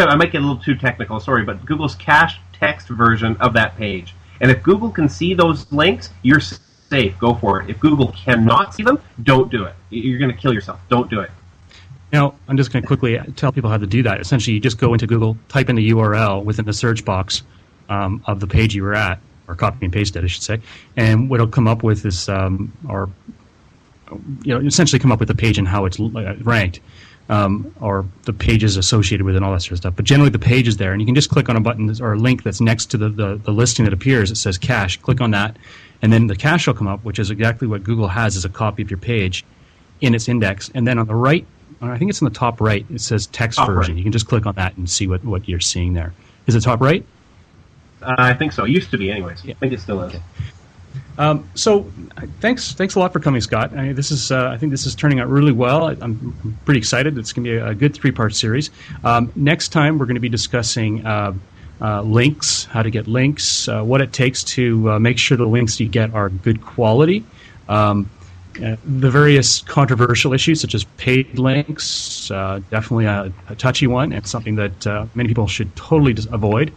I 0.07 0.15
might 0.15 0.31
get 0.31 0.41
a 0.41 0.45
little 0.45 0.61
too 0.61 0.75
technical, 0.75 1.19
sorry, 1.19 1.43
but 1.43 1.65
Google's 1.65 1.95
cached 1.95 2.39
text 2.53 2.87
version 2.87 3.35
of 3.37 3.53
that 3.53 3.75
page. 3.77 4.15
And 4.41 4.51
if 4.51 4.63
Google 4.63 4.89
can 4.89 5.09
see 5.09 5.33
those 5.33 5.69
links, 5.71 6.09
you're 6.21 6.39
safe, 6.39 7.17
go 7.19 7.33
for 7.33 7.61
it. 7.61 7.69
If 7.69 7.79
Google 7.79 8.13
cannot 8.13 8.73
see 8.73 8.83
them, 8.83 8.99
don't 9.23 9.51
do 9.51 9.65
it. 9.65 9.75
You're 9.89 10.19
going 10.19 10.31
to 10.31 10.37
kill 10.37 10.53
yourself. 10.53 10.79
Don't 10.89 11.09
do 11.09 11.19
it. 11.21 11.31
Now, 12.11 12.35
I'm 12.47 12.57
just 12.57 12.71
going 12.71 12.81
to 12.81 12.87
quickly 12.87 13.19
tell 13.35 13.51
people 13.51 13.69
how 13.69 13.77
to 13.77 13.85
do 13.85 14.01
that. 14.03 14.19
Essentially, 14.19 14.55
you 14.55 14.59
just 14.59 14.77
go 14.77 14.93
into 14.93 15.05
Google, 15.05 15.37
type 15.47 15.69
in 15.69 15.75
the 15.75 15.91
URL 15.91 16.43
within 16.43 16.65
the 16.65 16.73
search 16.73 17.05
box 17.05 17.43
um, 17.89 18.23
of 18.25 18.39
the 18.39 18.47
page 18.47 18.73
you 18.73 18.83
were 18.83 18.95
at, 18.95 19.19
or 19.47 19.55
copy 19.55 19.85
and 19.85 19.93
paste 19.93 20.15
it, 20.15 20.23
I 20.23 20.27
should 20.27 20.43
say, 20.43 20.61
and 20.95 21.29
what 21.29 21.39
it'll 21.39 21.51
come 21.51 21.67
up 21.67 21.83
with 21.83 22.05
is, 22.05 22.29
um, 22.29 22.71
or 22.87 23.09
you 24.43 24.53
know, 24.53 24.65
essentially 24.65 24.99
come 24.99 25.11
up 25.11 25.19
with 25.19 25.27
the 25.27 25.35
page 25.35 25.57
and 25.57 25.67
how 25.67 25.85
it's 25.85 25.99
uh, 25.99 26.35
ranked 26.41 26.79
um, 27.29 27.73
or 27.79 28.05
the 28.23 28.33
pages 28.33 28.75
associated 28.75 29.23
with 29.23 29.35
it 29.35 29.37
and 29.37 29.45
all 29.45 29.53
that 29.53 29.61
sort 29.61 29.73
of 29.73 29.77
stuff. 29.77 29.95
But 29.95 30.05
generally, 30.05 30.31
the 30.31 30.39
page 30.39 30.67
is 30.67 30.77
there, 30.77 30.91
and 30.91 31.01
you 31.01 31.05
can 31.05 31.15
just 31.15 31.29
click 31.29 31.47
on 31.47 31.55
a 31.55 31.61
button 31.61 31.89
or 32.01 32.13
a 32.13 32.17
link 32.17 32.43
that's 32.43 32.59
next 32.59 32.87
to 32.87 32.97
the, 32.97 33.09
the, 33.09 33.35
the 33.35 33.51
listing 33.51 33.85
that 33.85 33.93
appears. 33.93 34.31
It 34.31 34.35
says 34.35 34.57
cache. 34.57 34.97
Click 34.97 35.21
on 35.21 35.31
that, 35.31 35.55
and 36.01 36.11
then 36.11 36.27
the 36.27 36.35
cache 36.35 36.67
will 36.67 36.73
come 36.73 36.87
up, 36.87 37.03
which 37.03 37.19
is 37.19 37.29
exactly 37.29 37.67
what 37.67 37.83
Google 37.83 38.07
has 38.07 38.35
as 38.35 38.45
a 38.45 38.49
copy 38.49 38.81
of 38.81 38.89
your 38.89 38.99
page 38.99 39.45
in 40.01 40.15
its 40.15 40.27
index. 40.27 40.71
And 40.73 40.87
then 40.87 40.97
on 40.97 41.07
the 41.07 41.15
right, 41.15 41.45
I 41.81 41.97
think 41.97 42.09
it's 42.09 42.19
in 42.21 42.25
the 42.25 42.33
top 42.33 42.59
right, 42.59 42.85
it 42.89 43.01
says 43.01 43.27
text 43.27 43.57
top 43.57 43.67
version. 43.67 43.93
Right. 43.93 43.97
You 43.97 44.03
can 44.03 44.11
just 44.11 44.27
click 44.27 44.45
on 44.45 44.55
that 44.55 44.75
and 44.77 44.89
see 44.89 45.07
what, 45.07 45.23
what 45.23 45.47
you're 45.47 45.59
seeing 45.59 45.93
there. 45.93 46.13
Is 46.47 46.55
it 46.55 46.61
top 46.61 46.81
right? 46.81 47.05
Uh, 48.01 48.15
I 48.17 48.33
think 48.33 48.53
so. 48.53 48.63
It 48.63 48.71
used 48.71 48.91
to 48.91 48.97
be, 48.97 49.11
anyways. 49.11 49.45
Yeah. 49.45 49.53
I 49.55 49.59
think 49.59 49.73
it 49.73 49.79
still 49.79 50.01
is. 50.03 50.15
Okay. 50.15 50.23
Um, 51.19 51.49
so, 51.53 51.91
thanks, 52.39 52.71
thanks 52.71 52.95
a 52.95 52.99
lot 52.99 53.11
for 53.11 53.19
coming, 53.19 53.41
Scott. 53.41 53.77
I 53.77 53.91
this 53.91 54.09
is, 54.09 54.31
uh, 54.31 54.47
I 54.47 54.57
think 54.57 54.71
this 54.71 54.85
is 54.85 54.95
turning 54.95 55.19
out 55.19 55.27
really 55.27 55.51
well. 55.51 55.89
I, 55.89 55.91
am 56.01 56.57
pretty 56.63 56.77
excited. 56.77 57.17
It's 57.17 57.33
going 57.33 57.43
to 57.43 57.51
be 57.51 57.57
a, 57.57 57.67
a 57.67 57.75
good 57.75 57.93
three-part 57.93 58.33
series. 58.33 58.71
Um, 59.03 59.29
next 59.35 59.69
time, 59.69 59.99
we're 59.99 60.05
going 60.05 60.15
to 60.15 60.21
be 60.21 60.29
discussing 60.29 61.05
uh, 61.05 61.33
uh, 61.81 62.03
links, 62.03 62.63
how 62.65 62.83
to 62.83 62.89
get 62.89 63.05
links, 63.05 63.67
uh, 63.67 63.83
what 63.83 63.99
it 63.99 64.13
takes 64.13 64.45
to 64.45 64.91
uh, 64.91 64.99
make 64.99 65.17
sure 65.17 65.35
the 65.35 65.45
links 65.45 65.77
you 65.77 65.89
get 65.89 66.13
are 66.13 66.29
good 66.29 66.61
quality. 66.61 67.25
Um, 67.67 68.09
uh, 68.63 68.77
the 68.85 69.11
various 69.11 69.59
controversial 69.59 70.31
issues, 70.31 70.61
such 70.61 70.73
as 70.73 70.85
paid 70.95 71.37
links, 71.37 72.29
definitely 72.29 73.05
a, 73.05 73.31
a, 73.49 73.55
touchy 73.55 73.87
one, 73.87 74.13
and 74.13 74.25
something 74.25 74.55
that 74.55 75.09
many 75.15 75.27
people 75.27 75.47
should 75.47 75.73
totally 75.75 76.15
avoid, 76.31 76.73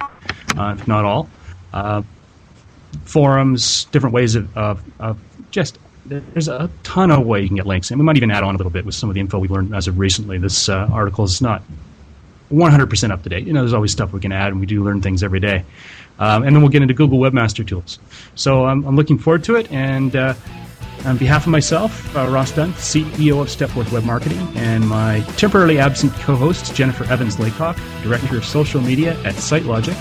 if 0.57 0.89
not 0.89 1.05
all 1.05 1.29
forums, 3.05 3.85
different 3.87 4.15
ways 4.15 4.35
of, 4.35 4.57
of, 4.57 4.83
of 5.01 5.19
just 5.51 5.79
there's 6.05 6.49
a 6.49 6.69
ton 6.83 7.11
of 7.11 7.25
ways 7.25 7.45
you 7.45 7.49
can 7.49 7.57
get 7.57 7.67
links, 7.67 7.91
and 7.91 8.01
we 8.01 8.05
might 8.05 8.17
even 8.17 8.31
add 8.31 8.43
on 8.43 8.55
a 8.55 8.59
little 8.59 8.73
bit 8.73 8.85
with 8.85 8.95
some 8.95 9.09
of 9.09 9.15
the 9.15 9.21
info 9.21 9.39
we 9.39 9.49
learned 9.49 9.75
as 9.75 9.87
of 9.87 9.99
recently. 9.99 10.37
This 10.37 10.69
uh, 10.69 10.89
article 10.93 11.25
is 11.25 11.41
not 11.41 11.63
100% 12.53 13.11
up 13.11 13.23
to 13.23 13.29
date. 13.29 13.47
You 13.47 13.53
know, 13.53 13.61
there's 13.61 13.73
always 13.73 13.93
stuff 13.93 14.13
we 14.13 14.21
can 14.21 14.33
add, 14.33 14.49
and 14.49 14.61
we 14.61 14.67
do 14.67 14.83
learn 14.83 15.01
things 15.01 15.23
every 15.23 15.41
day. 15.41 15.65
Um, 16.19 16.43
and 16.43 16.55
then 16.55 16.63
we'll 16.63 16.71
get 16.71 16.83
into 16.83 16.95
Google 16.95 17.19
Webmaster 17.19 17.67
Tools. 17.67 17.99
So 18.35 18.67
um, 18.67 18.85
I'm 18.85 18.97
looking 18.97 19.19
forward 19.19 19.45
to 19.45 19.57
it. 19.57 19.71
And 19.73 20.15
uh, 20.15 20.35
on 21.05 21.17
behalf 21.17 21.47
of 21.47 21.51
myself, 21.51 22.15
uh, 22.17 22.29
Ross 22.29 22.53
Dunn, 22.53 22.73
CEO 22.75 23.41
of 23.41 23.49
Stepforth 23.49 23.91
Web 23.93 24.05
Marketing, 24.05 24.47
and 24.55 24.87
my 24.89 25.21
temporarily 25.37 25.79
absent 25.79 26.13
co-host 26.15 26.75
Jennifer 26.75 27.05
Evans 27.05 27.39
Laycock, 27.39 27.77
Director 28.03 28.37
of 28.37 28.45
Social 28.45 28.81
Media 28.81 29.15
at 29.25 29.35
SiteLogic. 29.35 29.97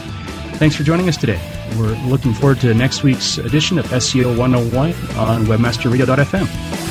Thanks 0.61 0.75
for 0.75 0.83
joining 0.83 1.09
us 1.09 1.17
today. 1.17 1.41
We're 1.75 1.95
looking 2.05 2.35
forward 2.35 2.59
to 2.59 2.71
next 2.75 3.01
week's 3.01 3.39
edition 3.39 3.79
of 3.79 3.87
SEO 3.87 4.37
101 4.37 4.91
on 5.17 5.45
webmasterradio.fm. 5.45 6.90